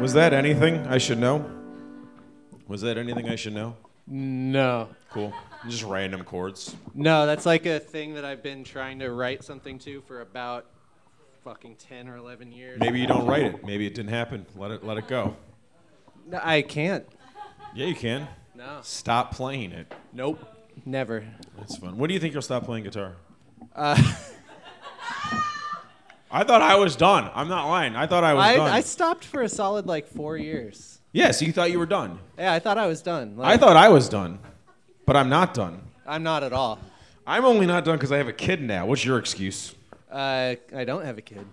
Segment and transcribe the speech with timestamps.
[0.00, 1.50] Was that anything I should know?
[2.68, 3.76] Was that anything I should know?
[4.06, 4.88] No.
[5.10, 5.32] Cool.
[5.68, 6.76] Just random chords.
[6.94, 10.66] No, that's like a thing that I've been trying to write something to for about
[11.44, 12.78] fucking 10 or 11 years.
[12.78, 13.64] Maybe you don't write it.
[13.64, 14.44] Maybe it didn't happen.
[14.54, 15.34] Let it let it go.
[16.26, 17.06] No, I can't.
[17.74, 18.28] Yeah, you can.
[18.54, 18.80] No.
[18.82, 19.92] Stop playing it.
[20.12, 20.44] Nope.
[20.84, 21.24] Never.
[21.56, 21.96] That's fun.
[21.96, 23.14] When do you think you'll stop playing guitar?
[23.74, 24.00] Uh,
[26.36, 27.30] I thought I was done.
[27.34, 27.96] I'm not lying.
[27.96, 28.70] I thought I was I, done.
[28.70, 31.00] I stopped for a solid like four years.
[31.12, 32.18] yeah, so you thought you were done.
[32.38, 33.38] Yeah, I thought I was done.
[33.40, 34.38] I thought I was done,
[35.06, 35.80] but I'm not done.
[36.06, 36.78] I'm not at all.
[37.26, 38.84] I'm only not done because I have a kid now.
[38.84, 39.74] What's your excuse?
[40.12, 41.44] Uh, I don't have a kid.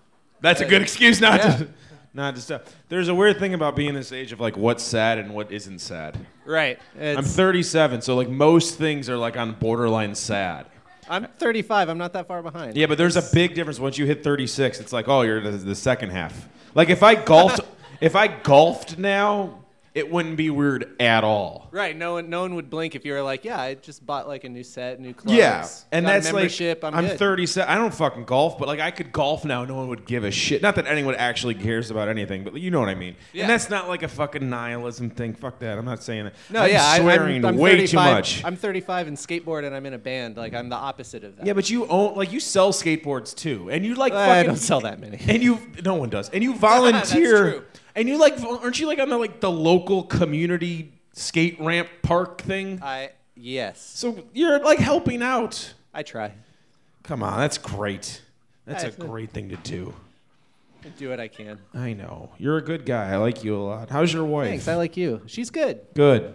[0.42, 1.56] That's a good excuse not Yeah.
[1.56, 1.68] to
[2.14, 2.66] not to stop.
[2.90, 5.78] There's a weird thing about being this age of like what's sad and what isn't
[5.78, 6.18] sad.
[6.44, 6.78] Right.
[7.00, 10.66] I'm 37, so like most things are like on borderline sad.
[11.08, 11.88] I'm 35.
[11.88, 12.76] I'm not that far behind.
[12.76, 14.80] Yeah, but there's a big difference once you hit 36.
[14.80, 16.48] It's like, oh, you're the, the second half.
[16.74, 17.60] Like if I golfed,
[18.00, 19.63] if I golfed now,
[19.94, 21.68] it wouldn't be weird at all.
[21.70, 21.96] Right.
[21.96, 24.42] No one, no one would blink if you were like, yeah, I just bought like
[24.42, 25.36] a new set, new clothes.
[25.36, 26.82] Yeah, and that's membership.
[26.82, 27.18] like I'm, good.
[27.18, 27.72] 37.
[27.72, 29.64] I don't fucking golf, but like I could golf now.
[29.64, 30.62] No one would give a shit.
[30.62, 33.14] Not that anyone actually cares about anything, but you know what I mean.
[33.32, 33.42] Yeah.
[33.42, 35.32] And that's not like a fucking nihilism thing.
[35.34, 35.78] Fuck that.
[35.78, 36.34] I'm not saying that.
[36.50, 38.44] No, I'm yeah, I- swearing I'm, I'm way too much.
[38.44, 40.36] I'm 35 and skateboard, and I'm in a band.
[40.36, 41.46] Like I'm the opposite of that.
[41.46, 44.56] yeah, but you own like you sell skateboards too, and you like I fucking don't
[44.56, 45.18] sell that many.
[45.28, 47.64] and you no one does and you volunteer true.
[47.96, 52.40] And you like aren't you like on the like the local community skate ramp park
[52.42, 56.32] thing I yes, so you're like helping out I try.
[57.02, 58.22] come on that's great
[58.66, 59.94] that's a great thing to do
[60.84, 61.58] I do what I can.
[61.72, 64.68] i know you're a good guy i like you a lot how's your wife Thanks.
[64.68, 65.22] I like you.
[65.26, 65.80] She's good.
[65.94, 66.34] good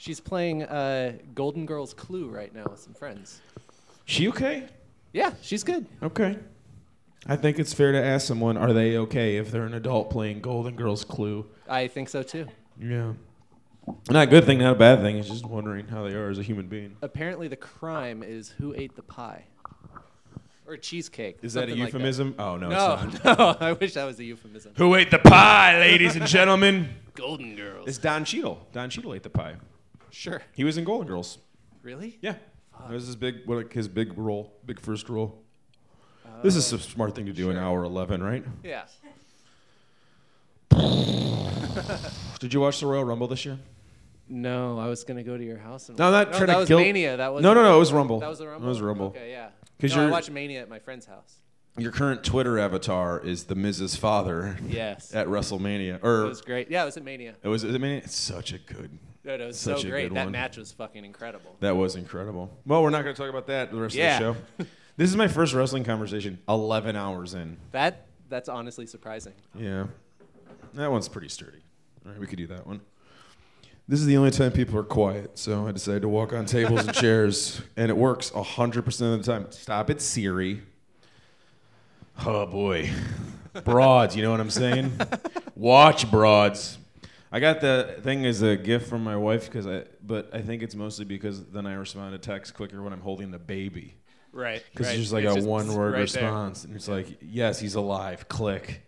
[0.00, 3.40] She's playing uh, Golden Girls Clue right now with some friends.
[4.04, 4.66] she okay
[5.12, 5.86] Yeah, she's good.
[6.02, 6.38] okay
[7.28, 10.40] i think it's fair to ask someone are they okay if they're an adult playing
[10.40, 12.46] golden girls clue I think so too.
[12.80, 13.12] yeah
[14.10, 16.38] not a good thing not a bad thing it's just wondering how they are as
[16.38, 19.44] a human being Apparently, the crime is who ate the pie
[20.66, 21.38] or cheesecake.
[21.42, 22.34] Is that a something like euphemism?
[22.38, 22.66] Oh no,
[23.06, 23.38] it's No, not.
[23.60, 23.66] no.
[23.66, 24.72] I wish that was a euphemism.
[24.76, 26.90] Who ate the pie, ladies and gentlemen?
[27.14, 27.88] Golden Girls.
[27.88, 28.66] It's Don Cheadle.
[28.72, 29.54] Don Cheadle ate the pie.
[30.10, 30.42] Sure.
[30.52, 31.38] He was in Golden Girls.
[31.82, 32.18] Really?
[32.20, 32.34] Yeah,
[32.80, 35.42] that was his big, what, like his big role, big first role.
[36.42, 38.44] This is a smart thing to do in hour eleven, right?
[38.62, 38.82] Yeah.
[42.40, 43.58] Did you watch the Royal Rumble this year?
[44.28, 45.98] No, I was gonna go to your house and.
[45.98, 47.16] No, I'm not trying that to was guilt- Mania.
[47.16, 48.20] That was No, no, no, it was Rumble.
[48.20, 48.66] That was the Rumble.
[48.66, 49.06] It was Rumble.
[49.08, 49.48] Okay, yeah.
[49.80, 51.36] 'Cause no, I watched Mania at my friend's house.
[51.78, 53.96] Your current Twitter avatar is the Mrs.
[53.96, 55.14] Father Yes.
[55.14, 56.70] at WrestleMania, or it was great.
[56.70, 57.34] Yeah, it was at Mania.
[57.42, 57.64] it was.
[57.64, 58.90] I mean, it's such a good.
[59.24, 60.12] No, no, it was so great.
[60.12, 60.32] That one.
[60.32, 61.54] match was fucking incredible.
[61.60, 62.50] That was incredible.
[62.66, 64.18] Well, we're not going to talk about that the rest Yeah.
[64.30, 64.70] of the show.
[64.98, 66.40] This is my first wrestling conversation.
[66.48, 67.56] Eleven hours in.
[67.70, 69.32] That that's honestly surprising.
[69.54, 69.86] Yeah.
[70.74, 71.62] That one's pretty sturdy.
[72.04, 72.80] All right, we could do that one.
[73.86, 76.84] This is the only time people are quiet, so I decided to walk on tables
[76.84, 79.46] and chairs, and it works 100% of the time.
[79.50, 80.62] Stop it, Siri.
[82.26, 82.90] Oh, boy.
[83.64, 84.92] Broads, you know what I'm saying?
[85.54, 86.76] Watch broads.
[87.32, 90.62] I got the thing as a gift from my wife, because I, but I think
[90.62, 93.94] it's mostly because then I respond to texts quicker when I'm holding the baby.
[94.38, 94.62] Right.
[94.70, 94.92] Because right.
[94.94, 96.22] it's just like It's a just one word right there.
[96.22, 96.64] response.
[96.64, 98.28] And it's like, yes, he's alive.
[98.28, 98.86] Click.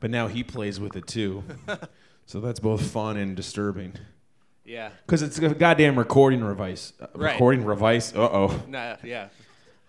[0.00, 1.42] But now he plays with it too.
[2.26, 3.94] so that's both fun and disturbing.
[4.66, 4.90] Yeah.
[5.06, 6.92] Because it's a goddamn recording device.
[7.00, 7.32] Uh, Right.
[7.32, 8.14] Recording device.
[8.14, 8.62] Uh oh.
[8.68, 9.28] Nah, yeah.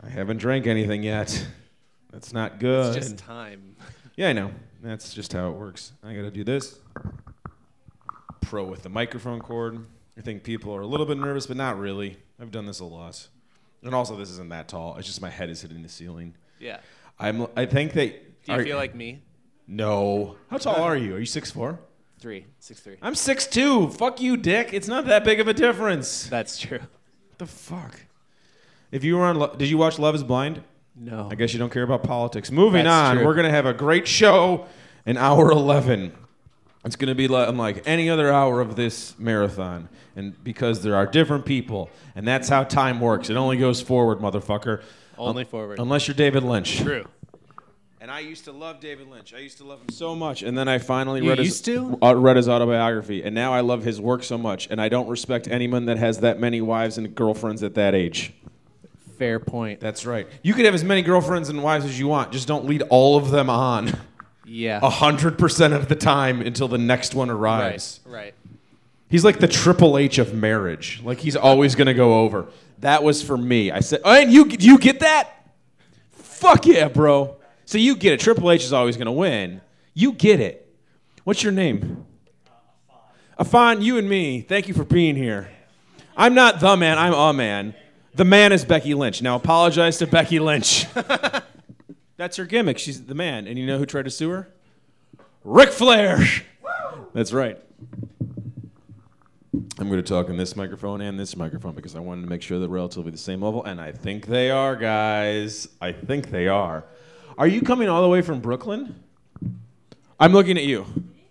[0.01, 1.45] I haven't drank anything yet.
[2.09, 2.95] That's not good.
[2.95, 3.75] It's just time.
[4.15, 4.51] yeah, I know.
[4.81, 5.91] That's just how it works.
[6.01, 6.79] I got to do this.
[8.41, 9.85] Pro with the microphone cord.
[10.17, 12.17] I think people are a little bit nervous, but not really.
[12.39, 13.27] I've done this a lot.
[13.87, 14.95] And also, this isn't that tall.
[14.97, 16.35] It's just my head is hitting the ceiling.
[16.59, 16.79] Yeah.
[17.19, 17.47] I'm.
[17.55, 18.43] I think that.
[18.45, 19.21] Do you are- feel like me?
[19.67, 20.35] No.
[20.49, 21.15] How tall are you?
[21.15, 21.79] Are you six four?
[22.19, 22.97] Three, six three.
[23.01, 23.89] I'm six two.
[23.89, 24.73] Fuck you, dick.
[24.73, 26.27] It's not that big of a difference.
[26.27, 26.79] That's true.
[26.79, 27.99] What the fuck?
[28.91, 30.63] If you were on, Lo- did you watch Love Is Blind?
[30.95, 31.27] No.
[31.29, 32.49] I guess you don't care about politics.
[32.51, 33.25] Moving That's on, true.
[33.25, 34.65] we're gonna have a great show
[35.05, 36.11] in hour eleven.
[36.87, 41.05] It's gonna be li- unlike any other hour of this marathon, and because there are
[41.05, 43.29] different people, and that's how time works.
[43.29, 44.81] It only goes forward, motherfucker.
[45.17, 45.79] Only forward.
[45.79, 46.77] Unless you're David Lynch.
[46.77, 47.05] True.
[47.99, 49.33] And I used to love David Lynch.
[49.33, 51.97] I used to love him so much, and then I finally You read his to?
[52.01, 55.09] uh, read his autobiography, and now I love his work so much, and I don't
[55.09, 58.33] respect anyone that has that many wives and girlfriends at that age.
[59.17, 59.81] Fair point.
[59.81, 60.25] That's right.
[60.41, 63.17] You could have as many girlfriends and wives as you want, just don't lead all
[63.17, 63.91] of them on
[64.47, 64.79] Yeah.
[64.81, 67.99] a hundred percent of the time until the next one arrives.
[68.05, 68.13] right.
[68.17, 68.33] Right.
[69.09, 71.01] He's like the Triple H of marriage.
[71.03, 72.47] Like he's always gonna go over.
[72.79, 73.71] That was for me.
[73.71, 75.29] I said, oh, and you you get that?
[76.11, 77.35] Fuck yeah, bro.
[77.65, 78.19] So you get it.
[78.19, 79.61] Triple H is always gonna win.
[79.93, 80.63] You get it.
[81.23, 82.05] What's your name?
[82.89, 82.93] Uh,
[83.39, 85.49] Afan, you and me, thank you for being here.
[86.15, 87.75] I'm not the man, I'm a man.
[88.15, 89.21] The man is Becky Lynch.
[89.21, 90.85] Now apologize to Becky Lynch.
[92.17, 92.79] That's her gimmick.
[92.79, 93.47] She's the man.
[93.47, 94.49] And you know who tried to sue her?
[95.43, 96.19] Ric Flair.
[97.13, 97.57] That's right.
[99.79, 102.41] I'm going to talk in this microphone and this microphone because I wanted to make
[102.41, 105.67] sure they're relatively the same level, and I think they are, guys.
[105.79, 106.83] I think they are.
[107.37, 108.95] Are you coming all the way from Brooklyn?
[110.19, 110.85] I'm looking at you.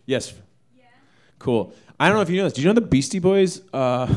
[0.07, 0.33] Yes.
[1.41, 1.75] Cool.
[1.99, 2.53] I don't know if you know this.
[2.53, 3.63] Do you know the Beastie Boys?
[3.73, 4.07] Uh,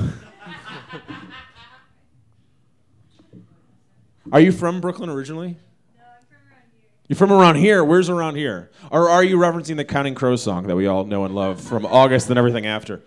[4.32, 5.58] are you from Brooklyn originally?
[7.10, 7.84] You're from around here.
[7.84, 8.70] Where's around here?
[8.92, 11.86] Or are you referencing the Counting Crows song that we all know and love from
[11.86, 13.02] August and everything after?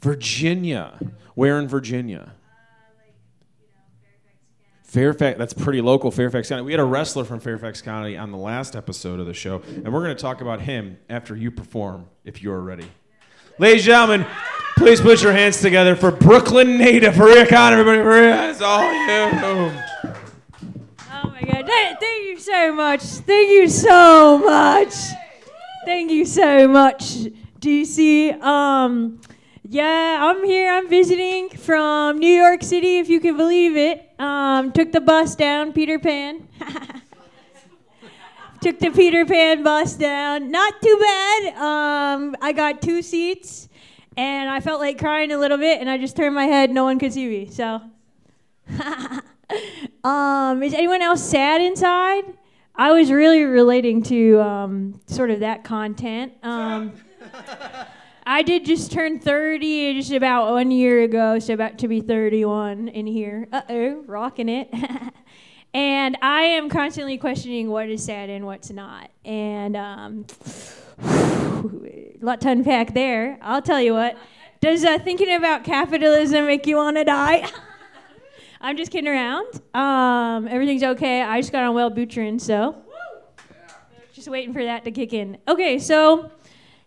[0.00, 0.98] Virginia.
[1.34, 2.32] Where in Virginia?
[4.84, 6.62] Fairfax, that's pretty local, Fairfax County.
[6.62, 9.92] We had a wrestler from Fairfax County on the last episode of the show, and
[9.92, 12.86] we're going to talk about him after you perform, if you're ready.
[13.58, 14.26] Ladies and gentlemen,
[14.76, 17.98] please put your hands together for Brooklyn native Maria Khan, everybody.
[17.98, 19.72] Maria, it's all you.
[21.10, 21.52] Oh my god.
[21.52, 23.02] Th- Thank you so much.
[23.02, 24.94] Thank you so much.
[25.84, 27.02] Thank you so much,
[27.60, 28.40] DC.
[28.42, 29.20] Um
[29.66, 30.70] yeah, I'm here.
[30.70, 34.10] I'm visiting from New York City, if you can believe it.
[34.20, 36.46] Um, took the bus down, Peter Pan.
[38.60, 40.50] took the Peter Pan bus down.
[40.50, 41.54] Not too bad.
[41.56, 43.70] Um, I got two seats,
[44.18, 46.70] and I felt like crying a little bit, and I just turned my head.
[46.70, 47.80] No one could see me, so.
[50.04, 52.24] um, is anyone else sad inside?
[52.76, 56.32] I was really relating to um, sort of that content.
[56.42, 56.92] Um,
[58.26, 62.88] I did just turn 30 just about one year ago, so about to be 31
[62.88, 63.48] in here.
[63.52, 64.72] Uh oh, rocking it.
[65.74, 69.10] and I am constantly questioning what is sad and what's not.
[69.24, 70.26] And um,
[71.02, 73.38] a lot to unpack there.
[73.42, 74.16] I'll tell you what.
[74.60, 77.48] Does uh, thinking about capitalism make you want to die?
[78.64, 79.60] I'm just kidding around.
[79.74, 81.20] Um, everything's okay.
[81.20, 82.74] I just got on Wellbutrin, so
[84.14, 85.36] just waiting for that to kick in.
[85.46, 86.30] Okay, so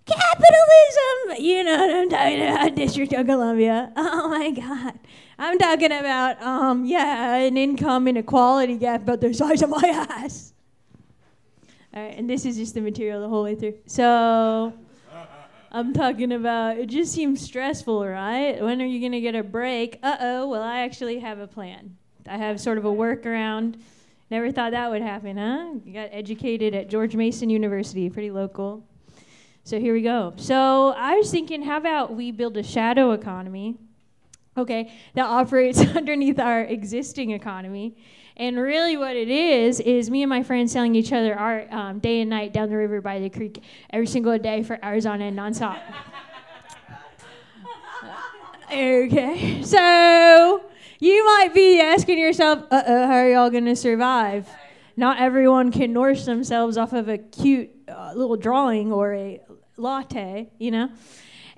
[0.07, 1.45] capitalism.
[1.45, 3.93] You know what I'm talking about, District of Columbia.
[3.95, 4.97] Oh my God.
[5.37, 10.55] I'm talking about, um, yeah, an income inequality gap about the size of my ass.
[11.93, 13.75] All right, and this is just the material the whole way through.
[13.85, 14.73] So
[15.77, 18.59] I'm talking about it just seems stressful, right?
[18.59, 19.99] When are you going to get a break?
[20.01, 21.95] Uh oh, well, I actually have a plan.
[22.27, 23.75] I have sort of a workaround.
[24.31, 25.75] Never thought that would happen, huh?
[25.85, 28.87] You got educated at George Mason University, pretty local.
[29.65, 30.33] So here we go.
[30.37, 33.77] So I was thinking, how about we build a shadow economy,
[34.57, 37.95] okay, that operates underneath our existing economy.
[38.37, 41.97] And really, what it is is me and my friends selling each other art um,
[41.97, 45.23] day and night down the river by the creek every single day for hours on
[45.23, 45.79] end, nonstop.
[48.71, 50.63] okay, so
[50.99, 54.47] you might be asking yourself, "Uh oh, how are y'all gonna survive?"
[54.95, 59.41] Not everyone can nourish themselves off of a cute uh, little drawing or a
[59.77, 60.89] latte, you know?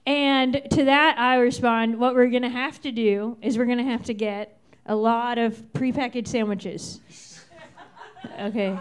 [0.06, 3.78] And to that, I respond, what we're going to have to do is we're going
[3.78, 4.59] to have to get
[4.90, 7.00] a lot of prepackaged sandwiches.
[8.42, 8.78] okay.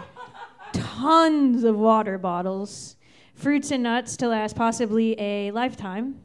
[0.73, 2.97] Tons of water bottles,
[3.35, 6.19] fruits and nuts to last possibly a lifetime.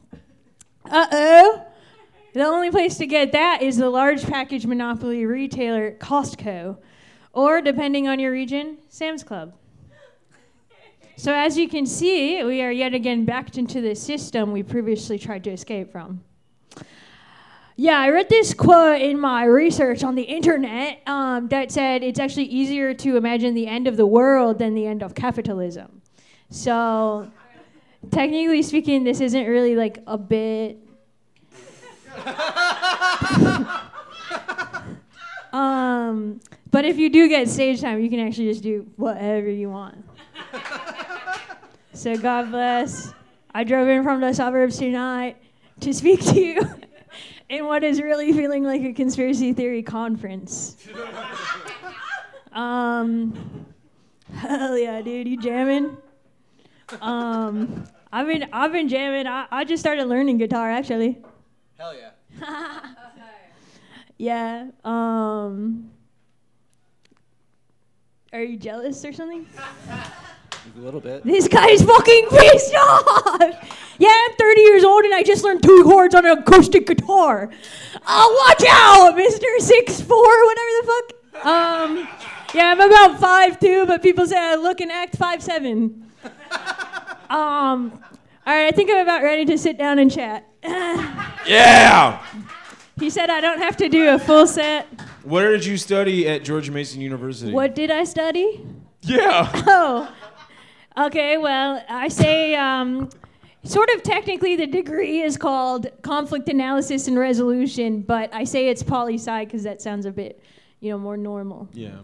[0.91, 1.67] Uh oh.
[2.33, 6.79] The only place to get that is the large package monopoly retailer Costco,
[7.33, 9.55] or depending on your region, Sam's Club.
[11.17, 15.19] So, as you can see, we are yet again backed into the system we previously
[15.19, 16.25] tried to escape from.
[17.77, 22.21] Yeah, I read this quote in my research on the internet um, that said it's
[22.21, 26.01] actually easier to imagine the end of the world than the end of capitalism.
[26.51, 27.29] So,
[28.13, 30.79] technically speaking, this isn't really like a bit.
[35.53, 36.41] um,
[36.71, 40.05] but if you do get stage time, you can actually just do whatever you want.
[41.93, 43.13] So God bless.
[43.53, 45.37] I drove in from the suburbs tonight
[45.81, 46.61] to speak to you
[47.49, 50.77] in what is really feeling like a conspiracy theory conference.
[52.53, 53.67] Um,
[54.35, 55.97] hell yeah, dude, you jamming?
[57.01, 59.27] Um, I've been I've been jamming.
[59.27, 61.19] I, I just started learning guitar actually.
[61.79, 62.81] Hell yeah.
[64.17, 64.69] Yeah.
[64.85, 65.91] Um,
[68.33, 69.47] are you jealous or something?
[69.89, 71.25] A little bit.
[71.25, 73.84] This guy's fucking pissed off.
[73.99, 77.51] Yeah, I'm 30 years old and I just learned two chords on an acoustic guitar.
[78.07, 79.59] Oh, watch out, Mr.
[79.65, 80.93] Six Four, whatever the
[81.33, 81.47] fuck.
[81.47, 82.09] Um,
[82.55, 86.11] Yeah, I'm about five two, but people say I look and act five seven.
[87.31, 87.93] um,
[88.47, 90.47] all right, I think I'm about ready to sit down and chat.
[91.47, 92.25] Yeah.
[92.99, 94.87] he said I don't have to do a full set.
[95.25, 97.53] Where did you study at George Mason University?
[97.53, 98.65] What did I study?
[99.03, 99.51] Yeah.
[99.67, 101.37] Oh, okay.
[101.37, 103.11] Well, I say um,
[103.65, 108.83] sort of technically the degree is called conflict analysis and resolution, but I say it's
[108.83, 110.41] poli sci because that sounds a bit,
[110.81, 111.69] you know, more normal.
[111.73, 111.99] Yeah.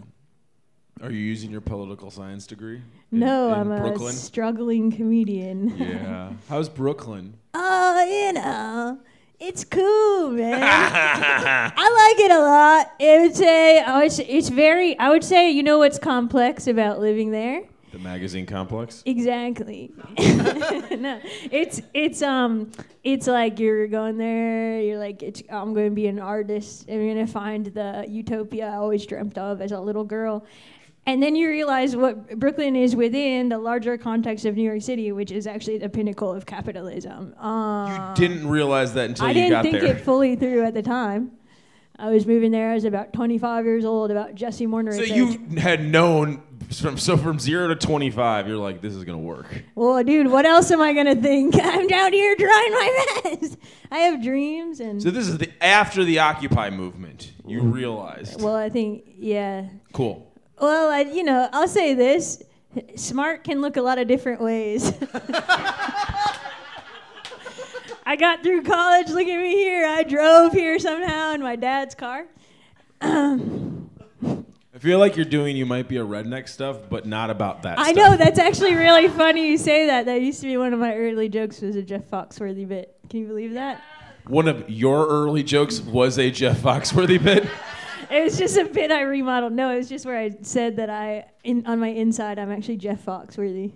[1.03, 2.83] Are you using your political science degree?
[3.13, 5.77] in- No, in I'm a struggling comedian.
[5.79, 6.33] yeah.
[6.49, 7.35] How's Brooklyn?
[7.55, 8.99] Oh, you know,
[9.39, 10.61] it's cool, man.
[10.63, 12.93] I like it a lot.
[13.01, 17.01] I would say, oh, it's, it's very, I would say, you know what's complex about
[17.01, 17.63] living there?
[17.93, 19.03] The magazine complex.
[19.05, 19.93] Exactly.
[20.19, 21.21] no,
[21.51, 22.71] it's it's um
[23.03, 24.81] it's like you're going there.
[24.81, 26.87] You're like it's, I'm going to be an artist.
[26.89, 30.47] I'm going to find the utopia I always dreamt of as a little girl.
[31.07, 35.11] And then you realize what Brooklyn is within the larger context of New York City,
[35.11, 37.35] which is actually the pinnacle of capitalism.
[37.41, 40.83] Uh, you didn't realize that until I you didn't think it fully through at the
[40.83, 41.33] time.
[41.99, 42.71] I was moving there.
[42.71, 44.11] I was about 25 years old.
[44.11, 44.93] About Jesse Morner.
[44.93, 46.43] so you had known
[46.81, 49.47] from so from zero to twenty five, you're like, this is gonna work.
[49.75, 51.55] Well, dude, what else am I gonna think?
[51.63, 53.57] I'm down here trying my best.
[53.91, 57.33] I have dreams, and So this is the after the Occupy movement.
[57.47, 58.41] You realized.
[58.41, 59.67] well, I think yeah.
[59.93, 60.33] Cool.
[60.61, 62.43] Well, I, you know, I'll say this:
[62.95, 64.93] smart can look a lot of different ways.
[68.07, 69.09] I got through college.
[69.09, 69.87] Look at me here.
[69.87, 72.27] I drove here somehow in my dad's car.
[73.01, 73.39] I
[74.81, 77.79] feel like you're doing you might be a redneck stuff, but not about that.
[77.79, 77.97] I stuff.
[77.97, 80.07] know that's actually really funny you say that.
[80.07, 81.61] That used to be one of my early jokes.
[81.61, 82.97] Was a Jeff Foxworthy bit.
[83.09, 83.81] Can you believe that?
[84.27, 87.47] One of your early jokes was a Jeff Foxworthy bit.
[88.11, 89.53] It was just a bit I remodeled.
[89.53, 92.79] No, it was just where I said that I, in, on my inside, I'm actually
[92.79, 93.71] Jeff Foxworthy.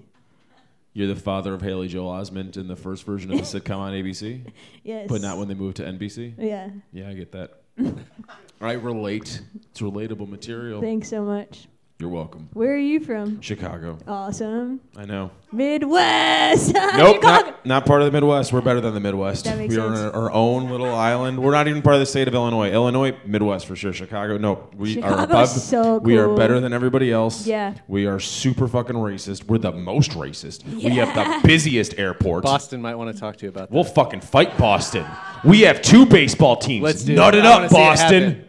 [0.92, 3.92] You're the father of Haley Joel Osment in the first version of the sitcom on
[3.92, 4.44] ABC,
[4.82, 5.06] Yes.
[5.08, 6.34] but not when they moved to NBC.
[6.36, 6.70] Yeah.
[6.92, 7.60] Yeah, I get that.
[8.64, 9.42] All right, relate.
[9.70, 10.80] It's relatable material.
[10.80, 11.68] Thanks so much.
[11.98, 12.48] You're welcome.
[12.54, 13.42] Where are you from?
[13.42, 13.98] Chicago.
[14.08, 14.80] Awesome.
[14.96, 15.32] I know.
[15.52, 16.74] Midwest.
[16.96, 18.54] Nope, not, not part of the Midwest.
[18.54, 19.44] We're better than the Midwest.
[19.44, 20.14] That makes we are sense.
[20.14, 21.42] on our own little island.
[21.42, 22.70] We're not even part of the state of Illinois.
[22.72, 23.92] Illinois, Midwest for sure.
[23.92, 24.70] Chicago, no.
[24.74, 25.48] We are Chicago's above.
[25.48, 27.46] so We are better than everybody else.
[27.46, 27.74] Yeah.
[27.86, 29.44] We are super fucking racist.
[29.44, 30.62] We're the most racist.
[30.66, 30.88] Yeah.
[30.88, 32.44] We have the busiest airport.
[32.44, 33.74] Boston might want to talk to you about that.
[33.74, 35.04] We'll fucking fight Boston.
[35.44, 36.82] We have two baseball teams.
[36.82, 37.40] Let's do Nut it.
[37.40, 38.44] it up, wanna see it Boston.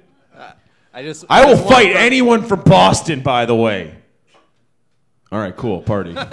[0.95, 1.07] Happen.
[1.07, 1.25] Uh, I just.
[1.29, 3.95] I will just fight to- anyone from Boston, by the way.
[5.31, 5.81] All right, cool.
[5.81, 6.15] Party.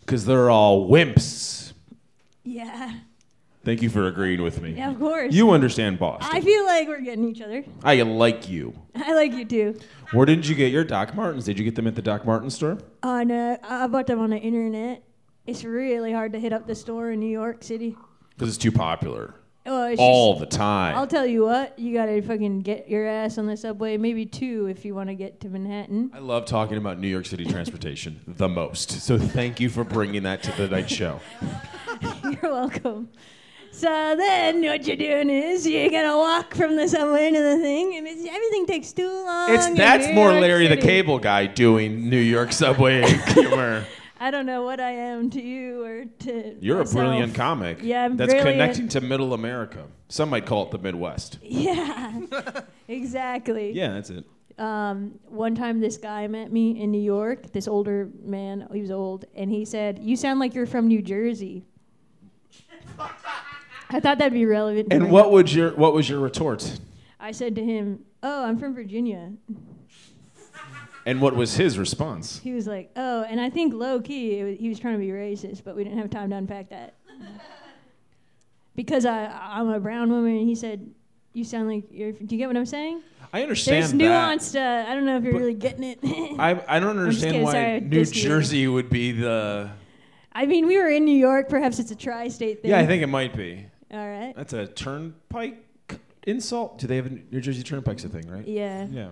[0.00, 1.72] Because they're all wimps.
[2.42, 2.92] Yeah.
[3.64, 4.72] Thank you for agreeing with me.
[4.72, 5.32] Yeah, of course.
[5.32, 6.28] You understand Boston.
[6.30, 7.64] I feel like we're getting each other.
[7.82, 8.74] I like you.
[8.94, 9.80] I like you too.
[10.12, 11.46] Where did you get your Doc Martens?
[11.46, 12.76] Did you get them at the Doc Martens store?
[13.02, 15.02] Oh no, I I bought them on the internet.
[15.46, 17.96] It's really hard to hit up the store in New York City.
[18.36, 19.34] Because it's too popular.
[19.66, 20.94] Oh, All the time.
[20.94, 24.66] I'll tell you what, you gotta fucking get your ass on the subway, maybe two
[24.66, 26.10] if you want to get to Manhattan.
[26.12, 28.90] I love talking about New York City transportation the most.
[28.90, 31.18] So thank you for bringing that to the night show.
[32.24, 33.08] You're welcome.
[33.70, 37.96] So then, what you're doing is you're gonna walk from the subway to the thing,
[37.96, 39.52] and it's, everything takes too long.
[39.52, 43.02] It's that's New more York Larry the Cable Guy doing New York subway
[43.34, 43.84] humor.
[44.20, 46.56] I don't know what I am to you or to.
[46.60, 47.78] You're a brilliant comic.
[47.82, 48.54] Yeah, I'm That's brilliant.
[48.58, 49.84] connecting to Middle America.
[50.08, 51.38] Some might call it the Midwest.
[51.42, 52.20] Yeah,
[52.88, 53.72] exactly.
[53.72, 54.24] Yeah, that's it.
[54.56, 57.52] Um, one time, this guy met me in New York.
[57.52, 61.02] This older man, he was old, and he said, "You sound like you're from New
[61.02, 61.64] Jersey."
[63.90, 64.88] I thought that'd be relevant.
[64.92, 66.78] And what would your what was your retort?
[67.18, 69.32] I said to him, "Oh, I'm from Virginia."
[71.06, 72.38] And what was his response?
[72.38, 74.98] He was like, "Oh," and I think low key it was, he was trying to
[74.98, 76.94] be racist, but we didn't have time to unpack that.
[78.74, 80.94] because I I'm a brown woman, and he said,
[81.32, 83.02] "You sound like you're." Do you get what I'm saying?
[83.32, 83.98] I understand There's that.
[83.98, 84.56] nuanced.
[84.56, 85.98] Uh, I don't know if you're really getting it.
[86.38, 88.22] I I don't understand kidding, why sorry, New dissed you.
[88.22, 89.70] Jersey would be the.
[90.32, 91.48] I mean, we were in New York.
[91.48, 92.70] Perhaps it's a tri-state thing.
[92.72, 93.66] Yeah, I think it might be.
[93.92, 94.34] All right.
[94.34, 95.64] That's a turnpike
[96.26, 96.78] insult.
[96.78, 98.46] Do they have a New Jersey Turnpike's a thing, right?
[98.46, 98.86] Yeah.
[98.90, 99.10] Yeah.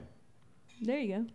[0.80, 1.26] There you go.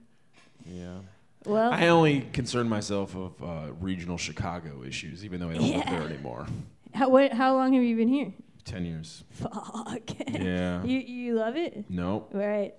[0.66, 1.00] Yeah.
[1.46, 5.86] Well, I only concern myself of uh, regional Chicago issues, even though I don't live
[5.86, 6.48] there anymore.
[6.94, 8.34] how what, how long have you been here?
[8.66, 9.24] Ten years.
[9.30, 10.12] Fuck.
[10.30, 10.84] Yeah.
[10.84, 11.86] you you love it?
[11.90, 12.32] Nope.
[12.34, 12.76] Right.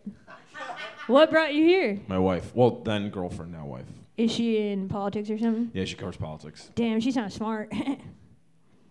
[1.06, 1.99] What brought you here?
[2.08, 2.54] My wife.
[2.54, 3.87] Well, then girlfriend, now wife.
[4.18, 5.70] Is she in politics or something?
[5.73, 6.70] Yeah, she covers politics.
[6.75, 7.73] Damn, she's not smart.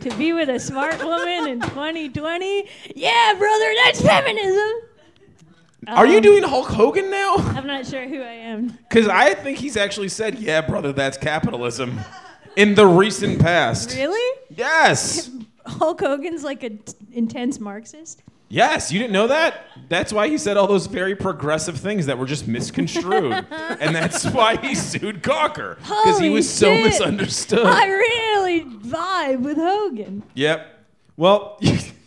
[0.00, 4.72] to be with a smart woman in 2020, yeah, brother, that's feminism.
[5.88, 7.34] Are you Um, doing Hulk Hogan now?
[7.36, 8.68] I'm not sure who I am.
[8.88, 12.00] Because I think he's actually said, "Yeah, brother, that's capitalism,"
[12.56, 13.94] in the recent past.
[13.96, 14.40] Really?
[14.50, 15.30] Yes.
[15.66, 18.22] Hulk Hogan's like a t- intense Marxist.
[18.50, 19.64] Yes, you didn't know that?
[19.88, 23.32] That's why he said all those very progressive things that were just misconstrued.
[23.50, 25.76] and that's why he sued Gawker.
[25.78, 26.84] Because he was so shit.
[26.84, 27.64] misunderstood.
[27.66, 30.22] I really vibe with Hogan.
[30.34, 30.66] Yep.
[31.16, 31.58] Well,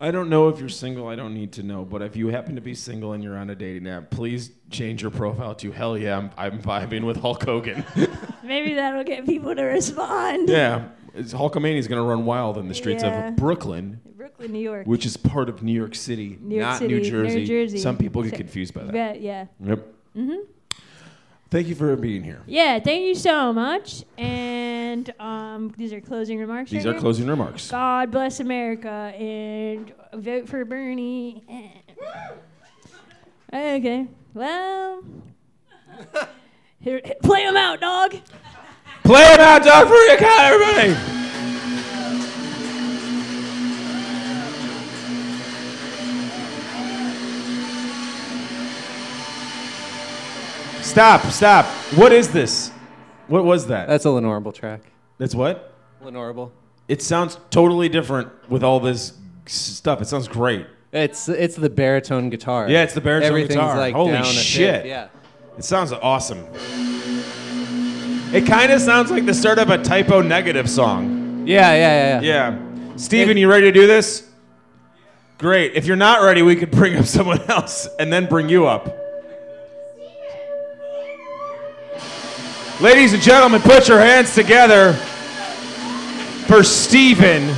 [0.00, 1.08] I don't know if you're single.
[1.08, 1.84] I don't need to know.
[1.84, 5.02] But if you happen to be single and you're on a dating app, please change
[5.02, 7.84] your profile to hell yeah, I'm, I'm vibing with Hulk Hogan.
[8.44, 10.48] Maybe that'll get people to respond.
[10.48, 10.88] yeah.
[11.14, 13.28] It's- Hulkamania is going to run wild in the streets Yeah.
[13.28, 14.84] of Brooklyn, Brooklyn, New York.
[14.86, 17.44] which is part of New York City, New York not City, New New Jersey.
[17.46, 17.78] Jersey.
[17.78, 18.92] Some people get confused by that.
[18.92, 19.46] Bet, yeah.
[19.60, 19.94] Yep.
[20.16, 20.36] Mm-hmm.
[21.54, 22.42] Thank you for being here.
[22.48, 24.02] Yeah, thank you so much.
[24.18, 26.72] And um, these are closing remarks.
[26.72, 27.00] These right are here?
[27.00, 27.70] closing remarks.
[27.70, 31.44] God bless America and vote for Bernie.
[33.52, 35.04] okay, well,
[36.80, 38.16] here, play them out, dog.
[39.04, 41.23] Play it out, dog, for your count, everybody.
[50.94, 51.64] Stop, stop.
[51.96, 52.70] What is this?
[53.26, 53.88] What was that?
[53.88, 54.80] That's a Lenorable track.
[55.18, 55.74] That's what?
[56.00, 56.52] Lenorable.
[56.86, 60.00] It sounds totally different with all this stuff.
[60.00, 60.68] It sounds great.
[60.92, 62.68] It's it's the baritone guitar.
[62.70, 63.76] Yeah, it's the baritone Everything's guitar.
[63.76, 64.86] like Holy down a fifth, shit.
[64.86, 65.08] Yeah.
[65.58, 66.46] It sounds awesome.
[68.32, 71.44] It kind of sounds like the start of a Type O Negative song.
[71.44, 72.52] Yeah, yeah, yeah, yeah.
[72.52, 72.96] Yeah.
[72.96, 74.28] Steven, you ready to do this?
[75.38, 75.74] Great.
[75.74, 79.00] If you're not ready, we could bring up someone else and then bring you up.
[82.80, 84.94] Ladies and gentlemen, put your hands together
[86.48, 87.54] for Steven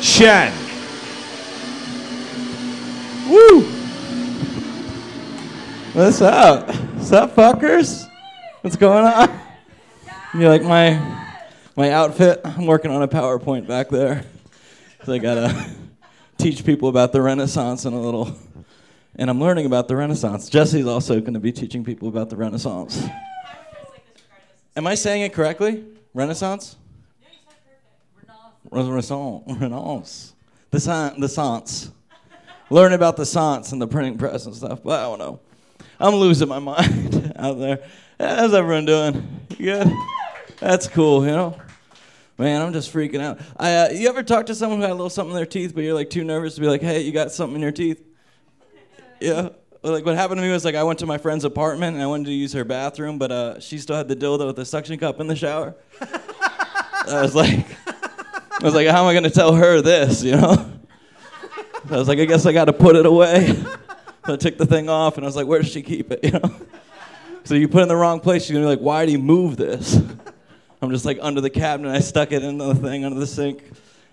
[0.00, 0.50] Chen.
[3.28, 3.60] Woo!
[5.92, 6.74] What's up?
[6.74, 8.10] What's up, fuckers?
[8.62, 9.38] What's going on?
[10.32, 11.28] You like my
[11.76, 12.40] my outfit?
[12.42, 14.24] I'm working on a PowerPoint back there.
[15.04, 15.66] So I gotta
[16.38, 18.34] teach people about the Renaissance and a little.
[19.14, 20.48] And I'm learning about the Renaissance.
[20.48, 23.06] Jesse's also to be teaching people about the Renaissance.
[24.74, 25.84] Am I saying it correctly?
[26.14, 26.76] Renaissance?
[28.70, 29.42] Renaissance.
[29.46, 30.34] Renaissance.
[30.70, 31.20] The science.
[31.20, 31.90] The science
[32.70, 34.82] learn about the science and the printing press and stuff.
[34.82, 35.40] But I don't know.
[36.00, 37.80] I'm losing my mind out there.
[38.18, 39.40] How's everyone doing?
[39.50, 39.92] You good?
[40.58, 41.60] That's cool, you know.
[42.38, 43.40] Man, I'm just freaking out.
[43.58, 45.74] I, uh, you ever talk to someone who had a little something in their teeth,
[45.74, 48.02] but you're like too nervous to be like, "Hey, you got something in your teeth?"
[49.20, 49.50] Yeah.
[49.82, 52.06] Like what happened to me was like I went to my friend's apartment and I
[52.06, 54.96] wanted to use her bathroom, but uh, she still had the dildo with the suction
[54.96, 55.74] cup in the shower.
[56.00, 60.22] I was like, I was like, how am I gonna tell her this?
[60.22, 60.72] You know.
[61.90, 63.54] I was like, I guess I got to put it away.
[64.24, 66.20] so I took the thing off, and I was like, where does she keep it?
[66.22, 66.54] You know.
[67.42, 69.18] So you put it in the wrong place, she's gonna be like, why do you
[69.18, 70.00] move this?
[70.80, 71.90] I'm just like under the cabinet.
[71.90, 73.64] I stuck it in the thing under the sink.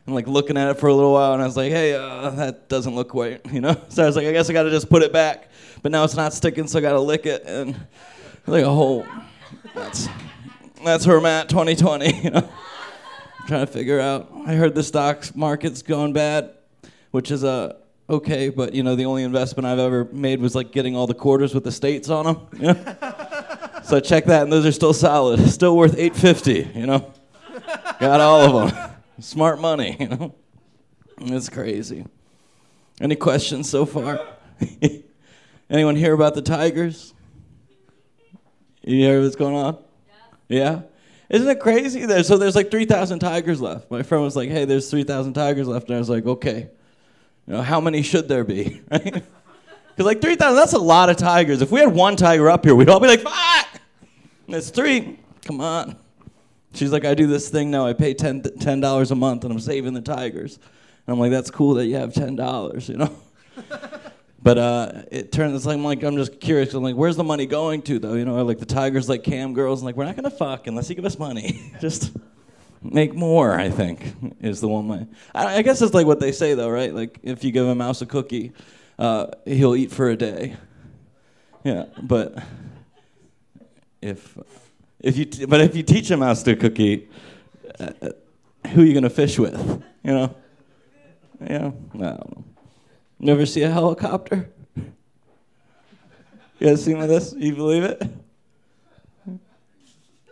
[0.10, 2.32] I'm like looking at it for a little while, and I was like, hey, uh,
[2.32, 3.80] that doesn't look right, you know.
[3.89, 5.50] So I was like, I guess I got to just put it back.
[5.82, 7.80] But now it's not sticking, so I got to lick it, and
[8.48, 9.06] like a whole.
[9.76, 10.10] That's
[10.84, 12.22] that's where I'm at, 2020.
[12.24, 12.50] You know.
[13.48, 14.32] trying to figure out.
[14.45, 16.54] I heard the stock market's going bad
[17.12, 17.76] which is uh,
[18.10, 21.13] okay, but you know the only investment I've ever made was like getting all the
[21.13, 22.48] quarters with the states on them.
[22.54, 22.95] You know?
[23.84, 26.80] so I checked that, and those are still solid, still worth 850.
[26.80, 27.13] You know,
[28.00, 28.88] got all of them.
[29.19, 29.97] Smart money.
[31.19, 32.05] You know, it's crazy.
[33.01, 34.21] Any questions so far?
[35.69, 37.13] Anyone hear about the Tigers?
[38.84, 39.77] You hear what's going on?
[40.47, 40.84] Yeah.
[41.29, 42.05] Isn't it crazy?
[42.05, 43.91] There, so there's like 3,000 tigers left.
[43.91, 46.69] My friend was like, "Hey, there's 3,000 tigers left," and I was like, "Okay."
[47.45, 48.82] You know, how many should there be?
[48.91, 49.03] Right?
[49.03, 51.62] Because like 3,000, that's a lot of tigers.
[51.62, 53.82] If we had one tiger up here, we'd all be like, "Fuck!"
[54.47, 55.19] It's three.
[55.45, 55.97] Come on.
[56.73, 57.86] She's like, I do this thing now.
[57.86, 58.41] I pay 10
[58.79, 60.60] dollars a month, and I'm saving the tigers.
[61.08, 63.15] And I'm like, that's cool that you have ten dollars, you know.
[64.41, 66.73] But uh, it turns it's like I'm like I'm just curious.
[66.73, 68.13] I'm like, where's the money going to though?
[68.13, 70.89] You know, like the Tigers like cam girls, and like we're not gonna fuck unless
[70.89, 71.73] you give us money.
[71.82, 72.15] just
[72.82, 73.53] make more.
[73.53, 75.08] I think is the one way.
[75.36, 76.93] I, I guess it's like what they say though, right?
[76.93, 78.53] Like if you give a mouse a cookie,
[78.97, 80.55] uh, he'll eat for a day.
[81.65, 82.41] Yeah, but
[84.01, 84.38] if
[85.00, 87.10] if you but if you teach a master cookie,
[87.80, 88.10] uh, uh,
[88.70, 89.84] who are you gonna fish with?
[90.04, 90.36] You know?
[91.42, 92.44] Yeah, I don't know.
[93.20, 94.50] Never see a helicopter?
[94.76, 97.34] You guys seen this?
[97.38, 98.02] You believe it?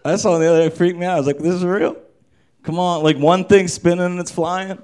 [0.04, 1.16] I saw it the other day, it freaked me out.
[1.16, 1.98] I was like, this is real?
[2.64, 4.82] Come on, like one thing spinning and it's flying?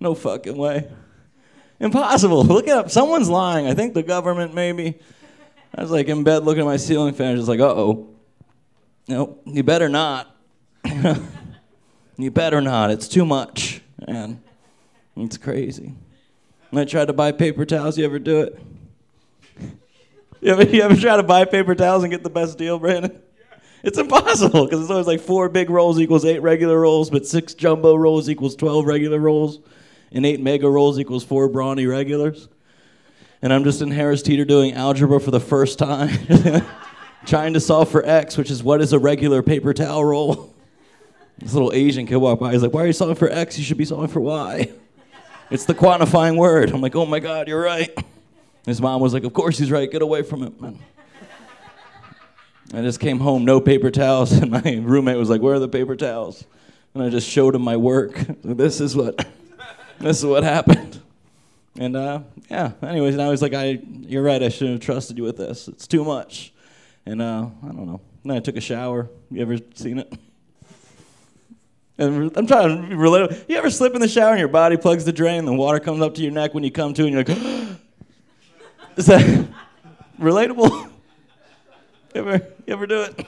[0.00, 0.90] No fucking way.
[1.80, 2.44] Impossible.
[2.44, 2.90] Look it up.
[2.90, 3.66] Someone's lying.
[3.66, 4.98] I think the government maybe.
[5.74, 8.08] I was like in bed looking at my ceiling fan, just like, uh oh.
[9.08, 10.36] No, you better not.
[12.18, 12.90] you better not.
[12.90, 13.80] It's too much.
[14.06, 14.40] And
[15.16, 15.94] it's crazy.
[16.70, 17.96] And I tried to buy paper towels.
[17.96, 18.58] You ever do it?
[20.40, 23.20] You ever, you ever try to buy paper towels and get the best deal, Brandon?
[23.82, 27.54] It's impossible because it's always like four big rolls equals eight regular rolls, but six
[27.54, 29.60] jumbo rolls equals 12 regular rolls,
[30.10, 32.48] and eight mega rolls equals four brawny regulars.
[33.40, 36.10] And I'm just in Harris Teeter doing algebra for the first time,
[37.26, 40.54] trying to solve for X, which is what is a regular paper towel roll.
[41.40, 42.50] This little Asian kid walked by.
[42.50, 43.56] He's like, Why are you solving for X?
[43.56, 44.72] You should be solving for Y.
[45.50, 46.72] It's the quantifying word.
[46.72, 47.96] I'm like, Oh my God, you're right.
[48.66, 49.88] His mom was like, Of course he's right.
[49.88, 50.56] Get away from him.
[50.58, 50.78] Man.
[52.74, 55.68] I just came home, no paper towels, and my roommate was like, "Where are the
[55.68, 56.44] paper towels?"
[56.94, 58.14] And I just showed him my work.
[58.42, 59.26] this is what,
[59.98, 61.00] this is what happened.
[61.78, 62.72] And uh, yeah.
[62.82, 64.42] Anyways, now he's like, "I, you're right.
[64.42, 65.68] I shouldn't have trusted you with this.
[65.68, 66.52] It's too much."
[67.08, 68.02] And uh, I don't know.
[68.22, 69.08] Then I took a shower.
[69.30, 70.12] You ever seen it?
[71.96, 73.44] And I'm trying to relate.
[73.48, 75.80] You ever slip in the shower and your body plugs the drain, and the water
[75.80, 77.38] comes up to your neck when you come to, and you're like,
[78.96, 79.48] "Is that
[80.20, 80.90] relatable?"
[82.14, 83.26] You ever, you ever do it?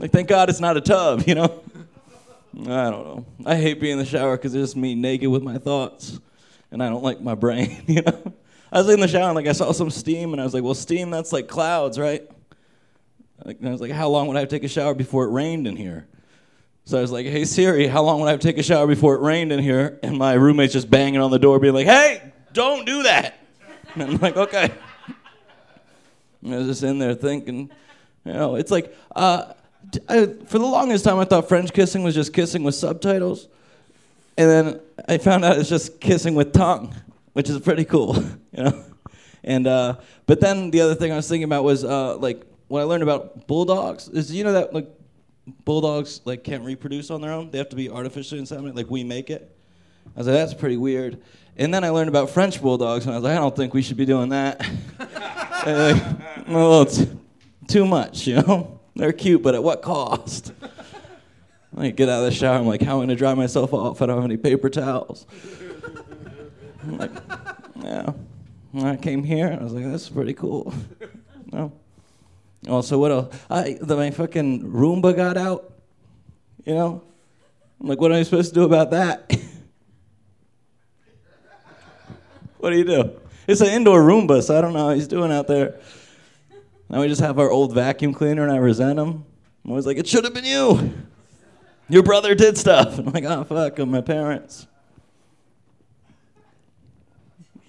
[0.00, 1.62] Like, thank God it's not a tub, you know?
[2.62, 3.26] I don't know.
[3.44, 6.18] I hate being in the shower because it's just me naked with my thoughts,
[6.70, 8.32] and I don't like my brain, you know?
[8.72, 10.64] I was in the shower and like I saw some steam, and I was like,
[10.64, 12.28] well, steam, that's like clouds, right?
[13.44, 15.30] And I was like, how long would I have to take a shower before it
[15.30, 16.06] rained in here?
[16.86, 18.86] So I was like, hey Siri, how long would I have to take a shower
[18.86, 19.98] before it rained in here?
[20.02, 23.38] And my roommate's just banging on the door, being like, hey, don't do that.
[23.96, 24.72] And I'm like, okay.
[26.42, 27.70] And I was just in there thinking,
[28.24, 29.52] you know, it's like uh,
[30.08, 33.48] I, for the longest time I thought French kissing was just kissing with subtitles,
[34.36, 36.94] and then I found out it's just kissing with tongue,
[37.34, 38.16] which is pretty cool,
[38.52, 38.84] you know.
[39.44, 42.80] And uh, but then the other thing I was thinking about was uh, like what
[42.80, 44.88] I learned about bulldogs is you know that like
[45.64, 49.04] bulldogs like can't reproduce on their own; they have to be artificially inseminated, like we
[49.04, 49.56] make it.
[50.14, 51.20] I was like, that's pretty weird.
[51.56, 53.82] And then I learned about French bulldogs, and I was like, I don't think we
[53.82, 54.60] should be doing that.
[54.98, 57.06] like, well, it's
[57.68, 58.80] too much, you know?
[58.96, 60.52] They're cute, but at what cost?
[61.76, 64.00] I get out of the shower, I'm like, how am I gonna dry myself off?
[64.00, 65.26] I don't have any paper towels.
[66.82, 67.10] I'm like,
[67.76, 68.12] yeah.
[68.70, 70.72] When I came here, I was like, that's pretty cool.
[71.52, 71.72] No.
[72.68, 73.34] Also, what else?
[73.50, 75.72] I, the, my fucking Roomba got out.
[76.64, 77.02] You know?
[77.80, 79.30] I'm like, what am I supposed to do about that?
[82.58, 83.20] what do you do?
[83.46, 85.78] It's an indoor Roomba, so I don't know how he's doing out there.
[86.88, 89.24] Now we just have our old vacuum cleaner, and I resent him.
[89.64, 90.92] I'm always like, it should have been you.
[91.88, 92.98] Your brother did stuff.
[93.00, 94.66] I'm like, oh, fuck, I'm my parents.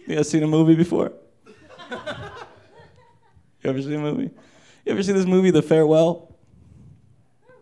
[0.07, 1.11] You guys seen a movie before?
[1.91, 1.97] you
[3.63, 4.29] ever seen a movie?
[4.85, 6.31] You ever see this movie, The Farewell?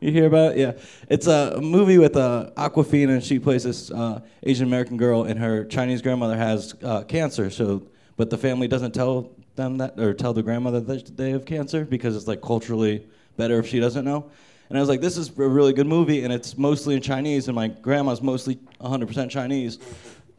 [0.01, 0.57] You hear about it?
[0.57, 0.73] Yeah.
[1.07, 5.39] It's a movie with uh, Awkwafina, and she plays this uh, Asian American girl, and
[5.39, 7.49] her Chinese grandmother has uh, cancer.
[7.49, 7.83] So,
[8.17, 11.85] but the family doesn't tell them that, or tell the grandmother that they have cancer
[11.85, 13.07] because it's like culturally
[13.37, 14.29] better if she doesn't know.
[14.67, 17.47] And I was like, this is a really good movie, and it's mostly in Chinese,
[17.47, 19.79] and my grandma's mostly 100% Chinese.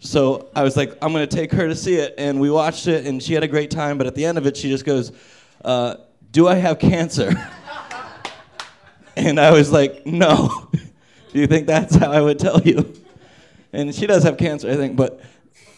[0.01, 3.07] So I was like, I'm gonna take her to see it, and we watched it,
[3.07, 3.97] and she had a great time.
[3.97, 5.13] But at the end of it, she just goes,
[5.65, 5.95] uh,
[6.35, 7.33] "Do I have cancer?"
[9.17, 10.69] and I was like, "No."
[11.33, 12.95] Do you think that's how I would tell you?
[13.73, 14.97] And she does have cancer, I think.
[14.97, 15.21] But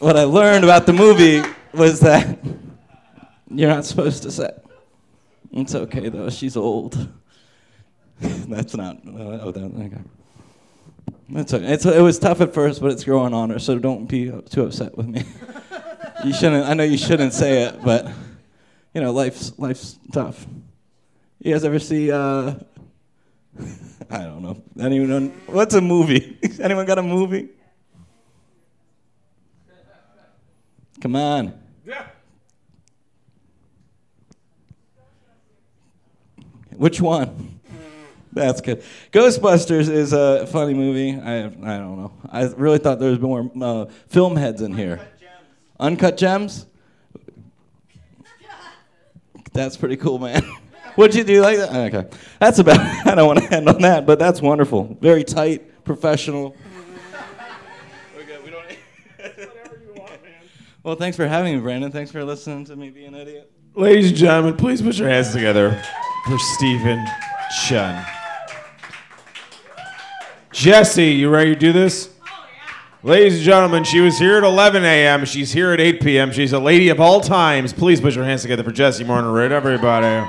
[0.00, 1.42] what I learned about the movie
[1.72, 2.38] was that
[3.50, 4.50] you're not supposed to say.
[5.52, 6.28] It's okay though.
[6.28, 7.08] She's old.
[8.20, 8.98] That's not.
[9.06, 10.02] Oh, that, okay.
[11.30, 11.72] That's okay.
[11.72, 13.58] It's, it was tough at first, but it's growing on her.
[13.58, 15.24] So don't be too upset with me.
[16.22, 16.66] you shouldn't.
[16.66, 18.10] I know you shouldn't say it, but
[18.96, 20.46] you know, life's life's tough.
[21.38, 22.10] You guys ever see?
[22.10, 22.54] Uh,
[24.10, 24.62] I don't know.
[24.80, 25.38] Anyone?
[25.44, 26.38] What's a movie?
[26.62, 27.50] Anyone got a movie?
[31.02, 31.52] Come on.
[31.84, 32.06] Yeah.
[36.74, 37.60] Which one?
[38.32, 38.82] That's good.
[39.12, 41.20] Ghostbusters is a funny movie.
[41.20, 42.12] I I don't know.
[42.30, 45.06] I really thought there was more uh, film heads in here.
[45.78, 46.64] Uncut gems.
[49.56, 50.42] That's pretty cool, man.
[50.96, 51.94] What'd you do like that?
[51.94, 52.78] Okay, that's about.
[53.06, 54.96] I don't want to end on that, but that's wonderful.
[55.00, 56.56] Very tight, professional.
[58.18, 58.64] Okay, we don't.
[59.18, 60.32] Whatever you want, man.
[60.82, 61.90] Well, thanks for having me, Brandon.
[61.90, 63.50] Thanks for listening to me be an idiot.
[63.74, 65.82] Ladies and gentlemen, please put your hands together
[66.26, 67.04] for Stephen
[67.66, 68.04] Chun.
[70.50, 72.15] Jesse, you ready to do this?
[73.02, 75.24] Ladies and gentlemen, she was here at 11 a.m.
[75.26, 76.32] She's here at 8 p.m.
[76.32, 77.72] She's a lady of all times.
[77.72, 80.26] Please put your hands together for Jesse Martin, right, everybody?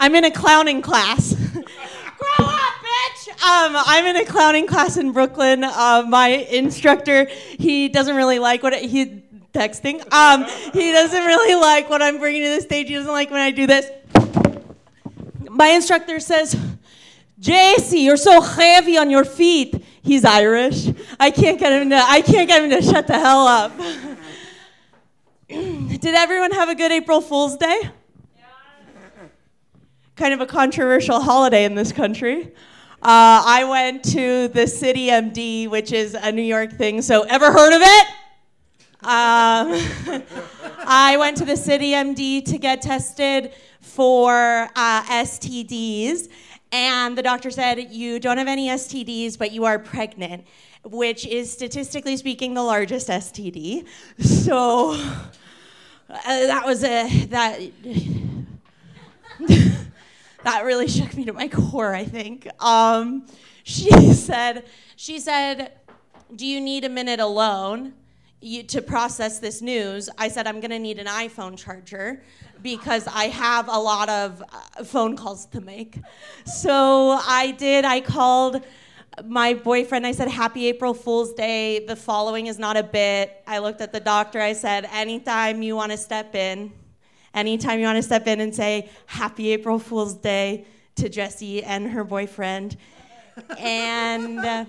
[0.00, 1.36] I'm in a clowning class.
[3.38, 3.76] Grow up, bitch!
[3.76, 5.64] Um, I'm in a clowning class in Brooklyn.
[5.64, 7.26] Uh, my instructor,
[7.58, 10.00] he doesn't really like what he texting.
[10.12, 12.88] Um, he doesn't really like what I'm bringing to the stage.
[12.88, 13.90] He doesn't like when I do this.
[15.50, 16.56] My instructor says,
[17.40, 20.88] "JC, you're so heavy on your feet." He's Irish.
[21.20, 21.96] I can't get him to.
[21.96, 23.72] I can't get him to shut the hell up.
[25.48, 27.90] Did everyone have a good April Fool's Day?
[30.16, 32.52] kind of a controversial holiday in this country.
[33.02, 37.02] Uh, I went to the City MD, which is a New York thing.
[37.02, 38.06] So, ever heard of it?
[39.02, 40.22] Um,
[40.86, 46.28] I went to the City MD to get tested for uh, STDs,
[46.70, 50.46] and the doctor said, You don't have any STDs, but you are pregnant,
[50.84, 53.84] which is statistically speaking the largest STD.
[54.20, 57.26] So, uh, that was a.
[57.26, 57.60] that
[60.44, 62.48] that really shook me to my core, I think.
[62.62, 63.26] Um,
[63.64, 64.64] she said,
[64.96, 65.72] she said,
[66.34, 67.94] do you need a minute alone
[68.40, 70.08] you, to process this news?
[70.18, 72.22] I said, I'm gonna need an iPhone charger
[72.62, 75.98] because I have a lot of uh, phone calls to make.
[76.46, 78.64] So I did, I called
[79.26, 81.84] my boyfriend, I said, Happy April Fool's Day.
[81.84, 83.42] The following is not a bit.
[83.46, 86.72] I looked at the doctor, I said, Anytime you wanna step in,
[87.34, 90.66] anytime you want to step in and say happy April Fool's Day
[90.96, 92.76] to Jessie and her boyfriend.
[93.58, 94.64] and uh,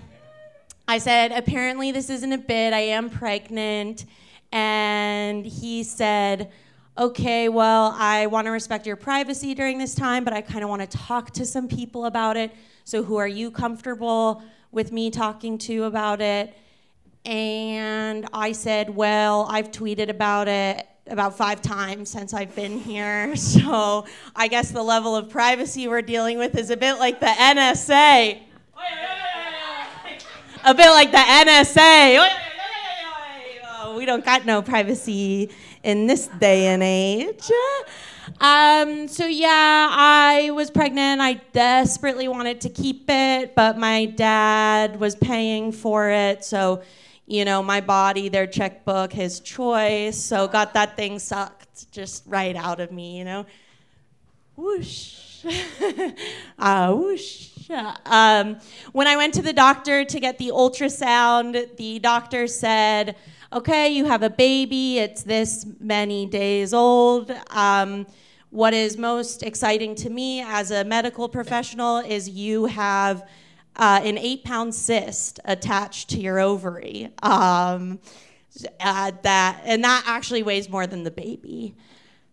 [0.88, 4.06] I said, apparently this isn't a bit, I am pregnant.
[4.52, 6.52] And he said,
[6.96, 10.70] okay, well, I want to respect your privacy during this time, but I kind of
[10.70, 12.52] want to talk to some people about it.
[12.84, 16.56] So who are you comfortable with me talking to about it?
[17.24, 23.34] And I said, well, I've tweeted about it about five times since I've been here.
[23.54, 27.26] So I guess the level of privacy we're dealing with is a bit like the
[27.26, 28.40] NSA.
[30.64, 32.28] A bit like the NSA.
[33.96, 35.50] We don't got no privacy
[35.82, 37.50] in this day and age.
[38.40, 41.20] Um, so yeah, I was pregnant.
[41.20, 46.82] I desperately wanted to keep it, but my dad was paying for it, so
[47.26, 50.16] you know, my body, their checkbook, his choice.
[50.16, 53.46] So got that thing sucked just right out of me, you know.
[54.56, 55.44] Whoosh.
[56.58, 57.50] uh, whoosh.
[58.04, 58.58] Um,
[58.92, 63.16] when I went to the doctor to get the ultrasound, the doctor said,
[63.52, 67.30] okay, you have a baby, it's this many days old.
[67.50, 68.06] Um,
[68.50, 73.26] what is most exciting to me as a medical professional is you have
[73.76, 77.10] uh, an eight pound cyst attached to your ovary.
[77.22, 77.98] Um,
[78.80, 81.74] uh, that and that actually weighs more than the baby.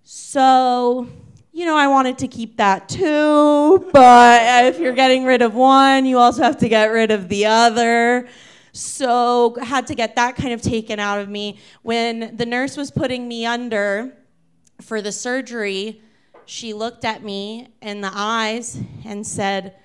[0.04, 1.08] So,
[1.52, 6.06] you know, I wanted to keep that too, but if you're getting rid of one,
[6.06, 8.28] you also have to get rid of the other.
[8.74, 11.60] So, had to get that kind of taken out of me.
[11.82, 14.14] When the nurse was putting me under
[14.80, 16.02] for the surgery,
[16.46, 19.76] she looked at me in the eyes and said,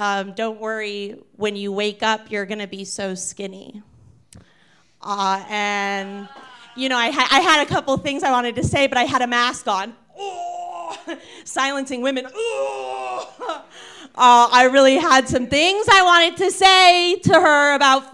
[0.00, 3.82] um, don't worry, when you wake up, you're going to be so skinny.
[5.02, 6.26] Uh, and,
[6.74, 9.04] you know, I, ha- I had a couple things I wanted to say, but I
[9.04, 9.94] had a mask on.
[11.44, 12.26] Silencing women.
[14.12, 18.12] Uh, I really had some things I wanted to say to her about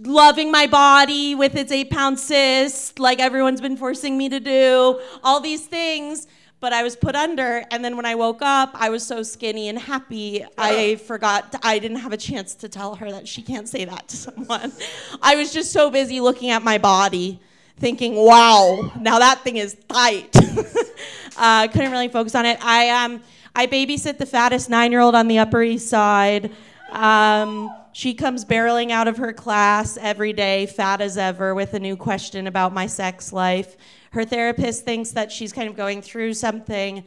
[0.00, 5.00] loving my body with its eight pound cyst, like everyone's been forcing me to do,
[5.22, 6.26] all these things
[6.62, 7.64] but I was put under.
[7.72, 11.80] And then when I woke up, I was so skinny and happy, I forgot, I
[11.80, 14.72] didn't have a chance to tell her that she can't say that to someone.
[15.22, 17.40] I was just so busy looking at my body,
[17.78, 20.34] thinking, wow, now that thing is tight.
[21.36, 22.64] uh, couldn't really focus on it.
[22.64, 23.20] I, um,
[23.56, 26.52] I babysit the fattest nine year old on the Upper East Side.
[26.92, 31.80] Um, she comes barreling out of her class every day, fat as ever, with a
[31.80, 33.76] new question about my sex life.
[34.12, 37.04] Her therapist thinks that she's kind of going through something,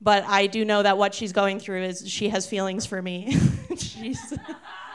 [0.00, 3.36] but I do know that what she's going through is she has feelings for me.
[3.78, 4.34] she's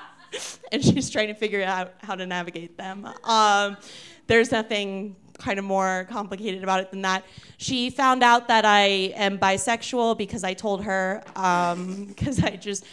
[0.71, 3.07] and she's trying to figure out how to navigate them.
[3.23, 3.77] Um,
[4.27, 7.25] there's nothing kind of more complicated about it than that.
[7.57, 12.85] She found out that I am bisexual because I told her, because um, I just,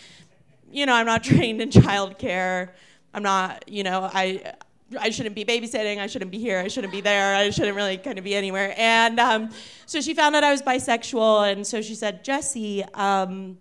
[0.71, 2.71] you know, I'm not trained in childcare
[3.15, 4.55] I'm not, you know, I
[4.99, 5.99] I shouldn't be babysitting.
[5.99, 6.59] I shouldn't be here.
[6.59, 7.35] I shouldn't be there.
[7.35, 8.75] I shouldn't really kind of be anywhere.
[8.77, 9.51] And um,
[9.87, 13.59] so she found out I was bisexual, and so she said, Jesse, um,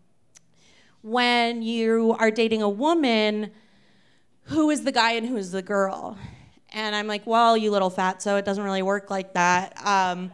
[1.02, 3.52] when you are dating a woman,
[4.44, 6.18] who is the guy and who is the girl?
[6.74, 9.74] And I'm like, well, you little fat, so it doesn't really work like that.
[9.86, 10.32] Um,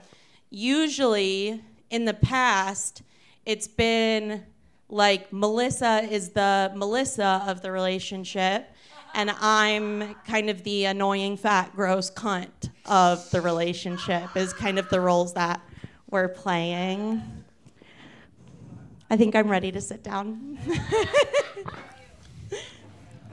[0.49, 3.03] usually, in the past,
[3.45, 4.43] it's been
[4.89, 8.72] like Melissa is the Melissa of the relationship,
[9.13, 14.89] and I'm kind of the annoying, fat, gross cunt of the relationship, is kind of
[14.89, 15.62] the roles that
[16.10, 17.21] we're playing.
[19.10, 20.58] I think I'm ready to sit down.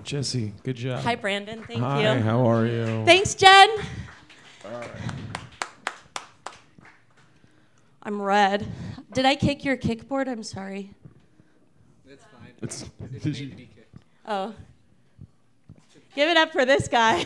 [0.05, 1.03] Jesse, good job.
[1.05, 1.62] Hi, Brandon.
[1.62, 2.21] Thank Hi, you.
[2.23, 3.05] how are you?
[3.05, 3.69] Thanks, Jen.
[8.03, 8.66] I'm red.
[9.12, 10.27] Did I kick your kickboard?
[10.27, 10.95] I'm sorry.
[12.09, 12.53] It's fine.
[12.62, 13.97] It's, It did need you- to be kicked.
[14.27, 14.55] Oh.
[16.14, 17.18] Give it up for this guy.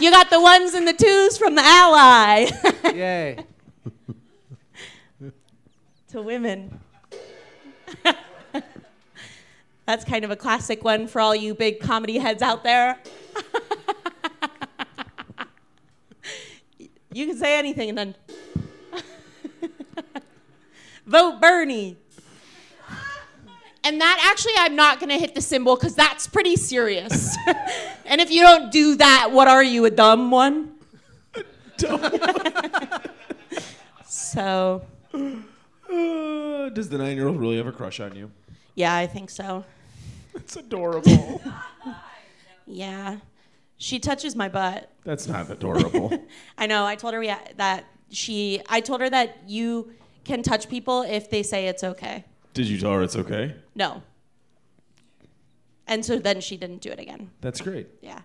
[0.00, 2.48] you got the ones and the twos from the ally
[2.84, 3.44] Yay.
[6.08, 6.80] to women.
[9.86, 12.98] That's kind of a classic one for all you big comedy heads out there.
[17.12, 18.14] you can say anything and then
[21.06, 21.96] vote Bernie.
[23.82, 27.36] And that actually, I'm not going to hit the cymbal because that's pretty serious.
[28.04, 30.72] and if you don't do that, what are you, a dumb one?
[31.78, 33.00] Dumb one.
[34.06, 34.82] So,
[35.14, 35.18] Uh,
[36.70, 38.30] does the nine-year-old really have a crush on you?
[38.74, 39.64] yeah, I think so.
[40.34, 41.40] It's adorable.
[42.66, 43.16] Yeah.
[43.78, 44.88] She touches my butt.
[45.02, 46.16] That's not adorable.
[46.56, 46.86] I know.
[46.86, 49.90] I told her yeah, that she, I told her that you
[50.24, 52.24] can touch people if they say it's okay.
[52.54, 53.54] Did you tell her it's okay?
[53.74, 54.02] No.
[55.86, 57.30] And so then she didn't do it again.
[57.40, 57.88] That's great.
[58.00, 58.20] Yeah.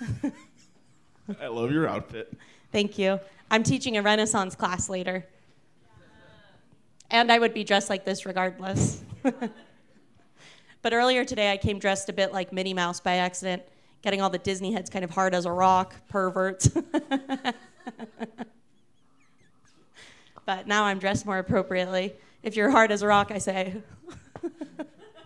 [1.40, 2.32] I love your outfit.
[2.70, 3.20] Thank you.
[3.50, 5.26] I'm teaching a Renaissance class later.
[7.10, 9.02] And I would be dressed like this regardless.
[9.22, 13.62] but earlier today, I came dressed a bit like Minnie Mouse by accident,
[14.00, 16.68] getting all the Disney heads kind of hard as a rock, perverts.
[20.46, 22.14] but now I'm dressed more appropriately.
[22.42, 23.76] If you're hard as a rock, I say,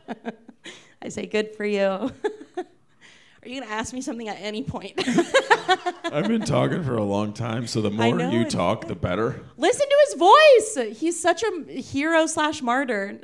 [1.03, 1.81] I say, good for you.
[2.57, 4.95] Are you going to ask me something at any point?
[6.05, 9.41] I've been talking for a long time, so the more know you talk, the better.
[9.57, 10.99] Listen to his voice.
[10.99, 13.21] He's such a hero slash martyr.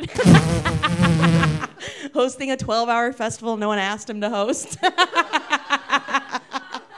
[2.15, 4.79] Hosting a 12 hour festival no one asked him to host.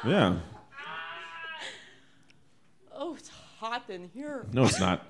[0.05, 0.37] Yeah.
[2.93, 4.47] oh, it's hot in here.
[4.53, 5.03] No, it's not.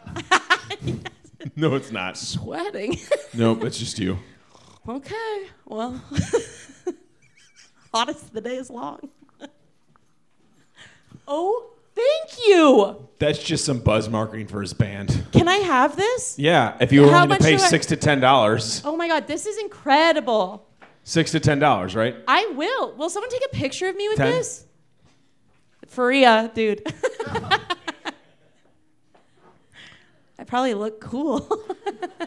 [1.57, 2.17] no, it's not.
[2.17, 2.97] Sweating.
[3.37, 4.19] Nope, it's just you.
[4.89, 6.01] okay, well,
[7.93, 9.09] hottest the day is long.
[11.27, 13.09] oh, thank you.
[13.19, 15.25] That's just some buzz marketing for his band.
[15.33, 16.39] Can I have this?
[16.39, 18.97] Yeah, if you were How willing to pay do I- six to ten dollars, Oh
[18.97, 20.65] my God, this is incredible.
[21.03, 22.15] six to ten dollars, right?
[22.29, 22.95] I will.
[22.95, 24.31] Will someone take a picture of me with Ten.
[24.31, 24.65] this?
[25.89, 26.83] Faria, dude.
[30.45, 31.49] I probably look cool.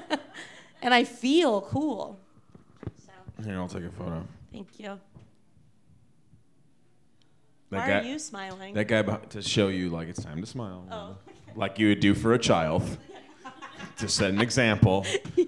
[0.81, 2.19] and I feel cool.
[3.05, 4.25] So, Here, I'll take a photo.
[4.51, 4.99] thank you.
[7.69, 8.73] That Why guy, are you smiling?
[8.73, 11.17] that guy to show you like it's time to smile, Oh.
[11.55, 12.81] like you would do for a child,
[13.97, 15.05] to set an example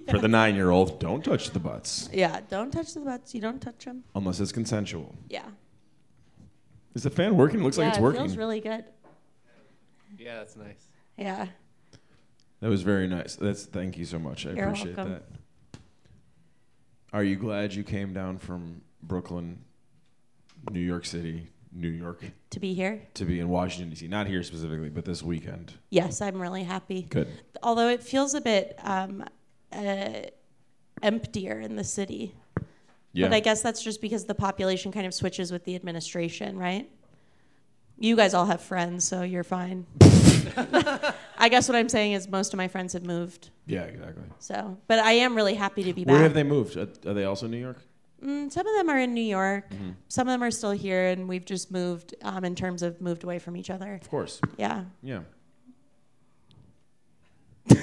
[0.08, 1.00] for the nine-year-old.
[1.00, 3.34] Don't touch the butts yeah, don't touch the butts.
[3.34, 4.04] You don't touch them.
[4.14, 5.12] unless it's consensual.
[5.28, 5.48] Yeah.
[6.94, 7.64] Is the fan working?
[7.64, 8.20] Looks like yeah, it's it working.
[8.20, 8.84] feels really good.
[10.16, 10.86] Yeah, that's nice.
[11.16, 11.46] Yeah.
[12.60, 13.36] That was very nice.
[13.36, 14.46] That's thank you so much.
[14.46, 15.14] I You're appreciate welcome.
[15.14, 15.80] that.
[17.12, 19.64] Are you glad you came down from Brooklyn,
[20.70, 23.02] New York City, New York To be here?
[23.14, 24.06] to be in Washington D.C.
[24.08, 25.72] Not here specifically, but this weekend.
[25.90, 27.02] Yes, I'm really happy.
[27.02, 27.28] Good.
[27.62, 29.24] Although it feels a bit um,
[29.72, 30.20] uh,
[31.02, 32.34] emptier in the city.
[33.12, 33.26] Yeah.
[33.26, 36.88] But I guess that's just because the population kind of switches with the administration, right?
[37.98, 39.86] You guys all have friends, so you're fine.
[41.38, 43.50] I guess what I'm saying is most of my friends have moved.
[43.66, 44.24] yeah, exactly.
[44.38, 46.12] So, but I am really happy to be back.
[46.14, 46.76] Where have they moved?
[46.76, 47.78] Are are they also in New York?
[48.24, 49.70] Mm, some of them are in New York.
[49.70, 49.90] Mm-hmm.
[50.08, 53.24] Some of them are still here, and we've just moved um, in terms of moved
[53.24, 53.94] away from each other.
[53.94, 54.40] Of course.
[54.58, 54.84] Yeah.
[55.02, 55.20] Yeah.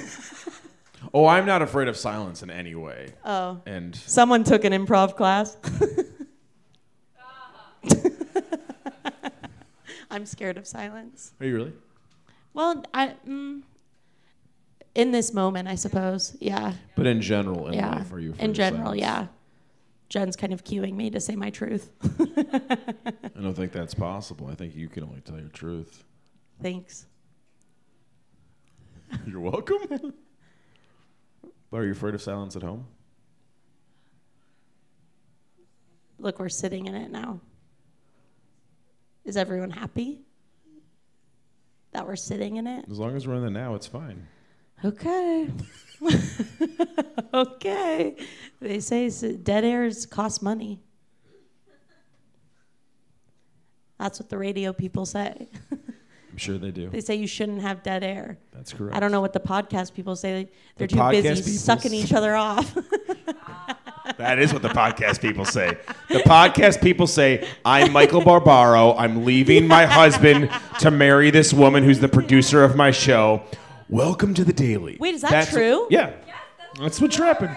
[1.14, 3.14] oh, I'm not afraid of silence in any way.
[3.24, 3.60] Oh.
[3.66, 5.56] And Someone took an improv class.
[10.10, 11.32] I'm scared of silence.
[11.40, 11.72] are you really?
[12.58, 13.62] Well, I mm,
[14.96, 16.36] in this moment, I suppose.
[16.40, 16.72] Yeah.
[16.96, 17.98] But in general, in yeah.
[17.98, 18.34] life, are you?
[18.36, 19.00] in general, silence?
[19.00, 19.26] yeah.
[20.08, 21.92] Jen's kind of cueing me to say my truth.
[22.02, 24.48] I don't think that's possible.
[24.50, 26.02] I think you can only tell your truth.
[26.60, 27.06] Thanks.
[29.24, 30.14] You're welcome.
[31.72, 32.88] Are you afraid of silence at home?
[36.18, 37.38] Look, we're sitting in it now.
[39.24, 40.22] Is everyone happy
[41.92, 42.84] that we're sitting in it?
[42.90, 44.26] As long as we're in the now, it's fine.
[44.84, 45.48] Okay.
[47.34, 48.16] okay.
[48.60, 50.80] They say dead airs cost money.
[53.98, 55.48] That's what the radio people say.
[55.72, 56.88] I'm sure they do.
[56.92, 58.38] they say you shouldn't have dead air.
[58.52, 58.96] That's correct.
[58.96, 60.48] I don't know what the podcast people say.
[60.76, 62.76] They're The too busy sucking each other off.
[64.16, 65.76] That is what the podcast people say.
[66.08, 68.94] The podcast people say, I'm Michael Barbaro.
[68.96, 70.50] I'm leaving my husband
[70.80, 73.42] to marry this woman who's the producer of my show.
[73.88, 74.96] Welcome to the Daily.
[74.98, 75.86] Wait, is that true?
[75.90, 76.12] yeah.
[76.80, 77.56] That's what's happened.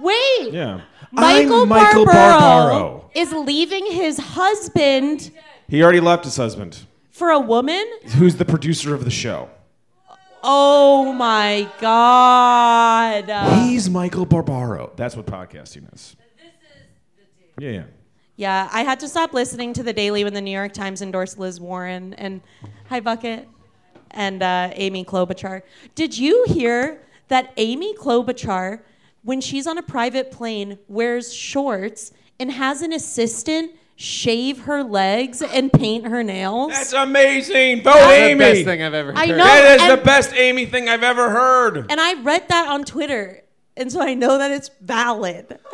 [0.00, 0.52] Wait.
[0.52, 0.80] Yeah.
[1.12, 3.10] Michael, I'm Michael Barbaro, Barbaro.
[3.14, 5.30] is leaving his husband
[5.68, 6.80] He already left his husband,
[7.10, 7.84] for a woman?
[8.16, 9.48] who's the producer of the show.
[10.46, 13.62] Oh my god.
[13.62, 14.92] He's Michael Barbaro.
[14.94, 16.16] That's what podcasting is.
[17.58, 17.82] Yeah, yeah.
[18.36, 21.38] Yeah, I had to stop listening to the Daily when the New York Times endorsed
[21.38, 22.42] Liz Warren and
[22.90, 23.48] Hi Bucket
[24.10, 25.62] and uh, Amy Klobuchar.
[25.94, 28.82] Did you hear that Amy Klobuchar,
[29.22, 35.40] when she's on a private plane, wears shorts and has an assistant shave her legs
[35.42, 36.72] and paint her nails?
[36.72, 37.82] That's amazing.
[37.82, 38.32] Vote That's Amy.
[38.34, 39.18] the best thing I've ever heard.
[39.18, 39.36] I know.
[39.36, 41.86] That is and- the best Amy thing I've ever heard.
[41.90, 43.42] and I read that on Twitter,
[43.76, 45.58] and so I know that it's valid.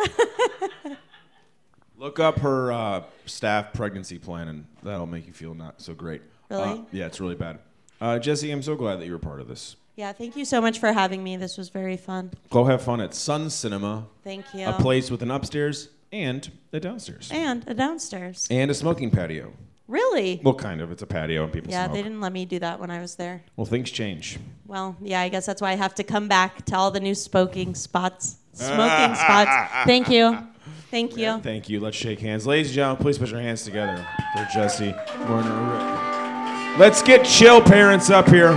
[1.99, 6.23] Look up her uh, staff pregnancy plan, and that'll make you feel not so great.
[6.49, 6.63] Really?
[6.63, 7.59] Uh, yeah, it's really bad.
[8.01, 9.77] Uh, Jesse, I'm so glad that you were part of this.
[9.97, 11.37] yeah, thank you so much for having me.
[11.37, 12.31] This was very fun.
[12.49, 14.67] Go have fun at Sun Cinema, Thank you.
[14.67, 18.47] a place with an upstairs and a downstairs, and a downstairs.
[18.51, 19.53] and a smoking patio.
[19.89, 20.41] Really?
[20.45, 20.93] Well, kind of.
[20.93, 21.97] It's a patio, and people Yeah, smoke.
[21.97, 23.43] they didn't let me do that when I was there.
[23.57, 24.39] Well, things change.
[24.67, 27.15] Well, yeah, I guess that's why I have to come back to all the new
[27.15, 28.37] smoking spots.
[28.53, 29.73] Smoking spots.
[29.87, 30.39] Thank you.
[30.93, 31.39] Thank you.
[31.41, 31.81] Thank you.
[31.81, 33.03] Let's shake hands, ladies and gentlemen.
[33.03, 34.07] Please put your hands together
[34.37, 34.95] for Jesse
[35.29, 36.77] Warner.
[36.79, 38.53] Let's get chill parents up here.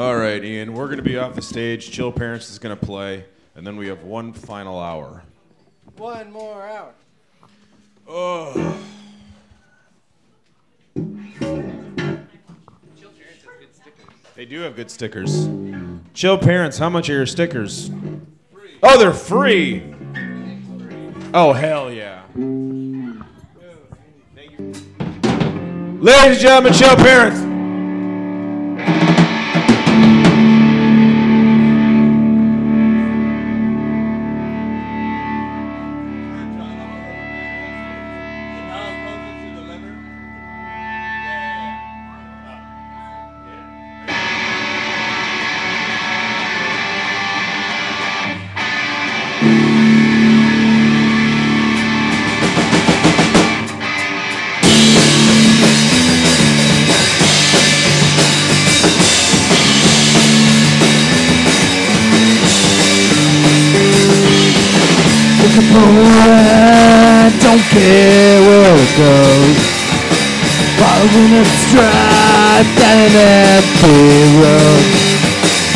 [0.00, 0.72] All right, Ian.
[0.72, 1.90] We're going to be off the stage.
[1.90, 5.24] Chill Parents is going to play, and then we have one final hour.
[5.98, 6.94] One more hour.
[8.08, 8.78] Oh.
[14.34, 15.50] They do have good stickers.
[16.14, 17.90] Chill Parents, how much are your stickers?
[18.82, 19.82] Oh, they're free.
[21.34, 22.22] Oh, hell yeah.
[25.98, 27.49] Ladies and gentlemen, Chill Parents.
[73.88, 74.84] Road.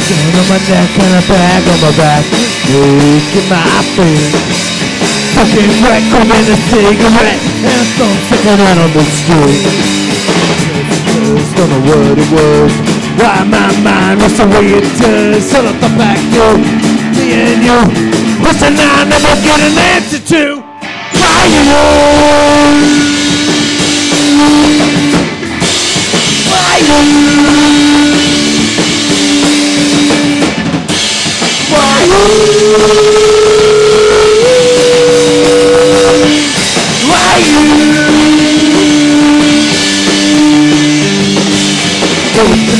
[0.05, 2.24] Down on my neck and a bag on my back,
[2.68, 3.64] making my
[3.96, 4.34] feet.
[5.32, 9.64] Fucking wreck, I'm in a cigarette, and thumb sticking out on the street.
[11.57, 12.72] Don't know what it was.
[13.16, 15.50] Why my mind was the way it does.
[15.50, 16.59] Shut up the back door,
[17.16, 17.80] me and you.
[18.44, 20.62] Listen, I never get an answer to.
[21.16, 21.64] Why you?
[26.50, 27.74] Why you?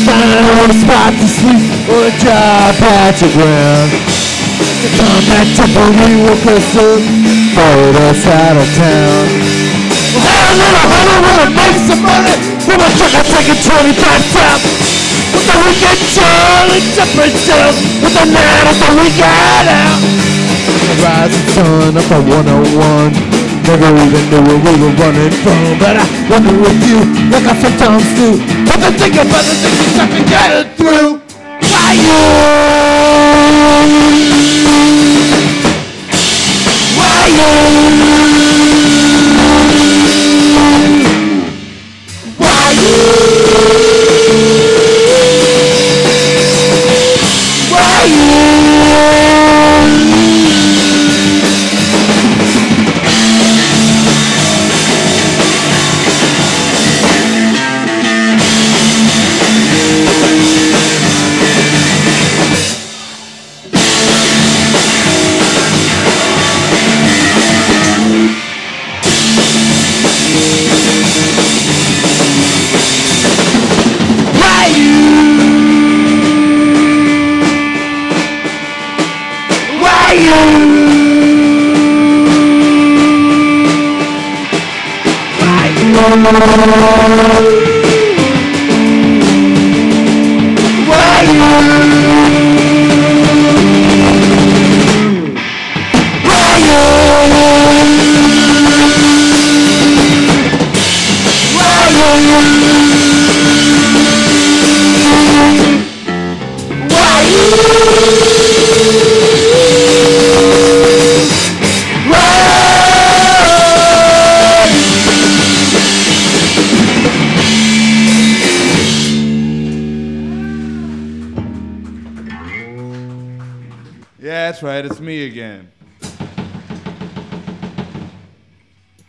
[0.05, 3.91] Find a spot to sleep or a dry patch of ground.
[5.29, 7.01] Back to boogie woke us up,
[7.55, 9.27] followed us out of town.
[10.15, 12.35] Well, hey, little honey, wanna make some money?
[12.65, 15.04] From a truck, I take a 25 top.
[15.45, 17.77] With the weekend Charlie stuff.
[18.01, 20.01] With the night of the weekend out.
[20.89, 23.13] The rising sun up at 101.
[23.69, 25.77] Never even knew where we were running from.
[25.77, 26.97] But I wonder if you,
[27.29, 28.41] like I sometimes do,
[28.73, 30.17] have to think about the things you stuck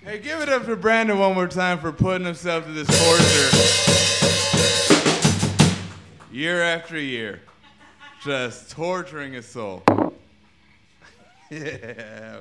[0.06, 3.50] Hey, give it up for Brandon one more time for putting himself to this torture.
[6.32, 7.42] Year after year.
[8.24, 9.82] Just torturing his soul.
[11.50, 12.38] yeah.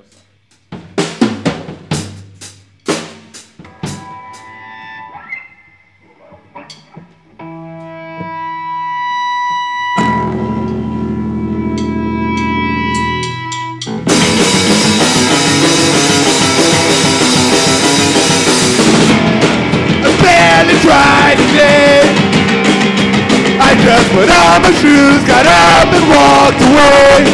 [24.55, 27.27] On my shoes, got up and walked away.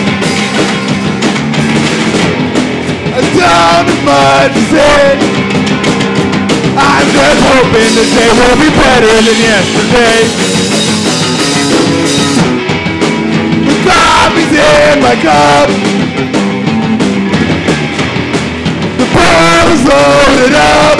[3.12, 5.20] I don't have much to say.
[6.80, 10.18] I'm just hoping today will be better than yesterday.
[13.68, 15.68] The coffee's in my cup.
[18.96, 20.98] The bar is loaded up.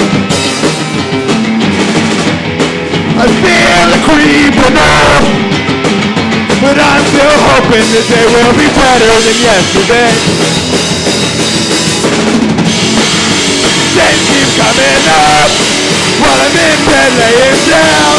[3.17, 5.50] I feel it creeping up
[6.61, 10.13] But I'm still hoping that they will be better than yesterday.
[13.97, 15.49] Days keep coming up
[16.21, 18.13] While I'm in bed laying down.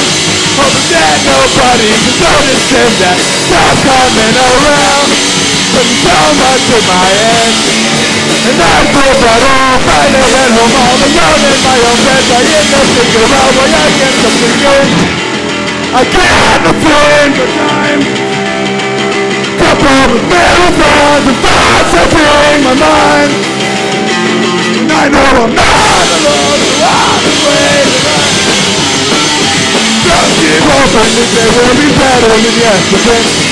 [0.58, 5.10] Hoping that nobody can notice him that stop coming around.
[5.78, 7.54] There's so much in my head
[8.42, 12.50] and I feel but all Friday at home all alone in my own bed Trying
[12.50, 15.20] to figure out why I get something good
[15.94, 18.02] I can't afford the time.
[19.60, 23.32] Couple of marathons and thoughts that bring my mind.
[24.72, 26.62] And I know I'm not alone
[27.22, 28.02] be waiting
[30.08, 33.52] Just keep hoping that they will be better than yesterday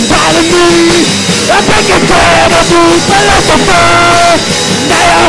[0.00, 1.06] follow me
[1.50, 3.86] I think it's time to be philosopher
[4.90, 5.20] I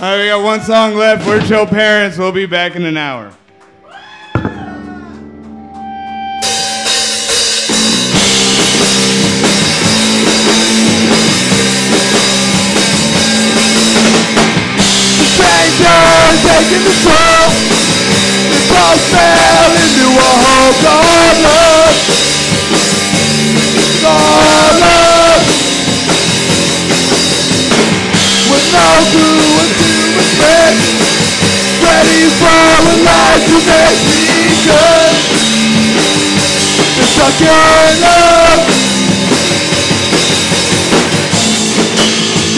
[0.00, 1.26] All right, we got one song left.
[1.26, 2.16] We're Chill Parents.
[2.16, 3.34] We'll be back in an hour.
[15.80, 17.48] Strangers taking the soul.
[18.52, 20.76] The cross fell into a hole.
[20.84, 21.96] God love.
[24.04, 25.40] God love.
[28.44, 30.84] With no clue what to expect.
[31.80, 35.16] Ready for a life to make me good.
[36.92, 38.60] They're stuck love.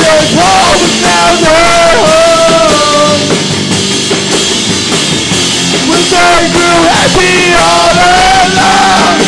[0.02, 3.22] There's now their home.
[5.86, 9.22] When they grew happy all alone.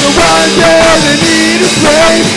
[0.00, 2.32] The one day they needed space,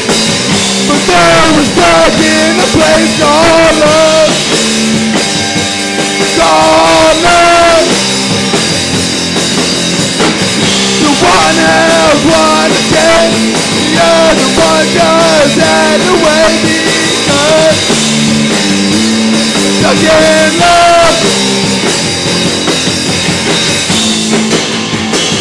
[0.83, 4.35] but they were stuck in a place called love.
[6.35, 7.87] Called love.
[10.99, 13.31] The one has one again,
[13.97, 17.77] the other one does that away because
[19.81, 21.17] stuck in love.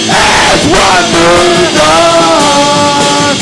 [0.09, 3.37] As one moves on,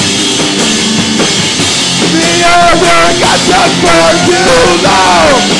[2.11, 5.54] the other got stuck for too long.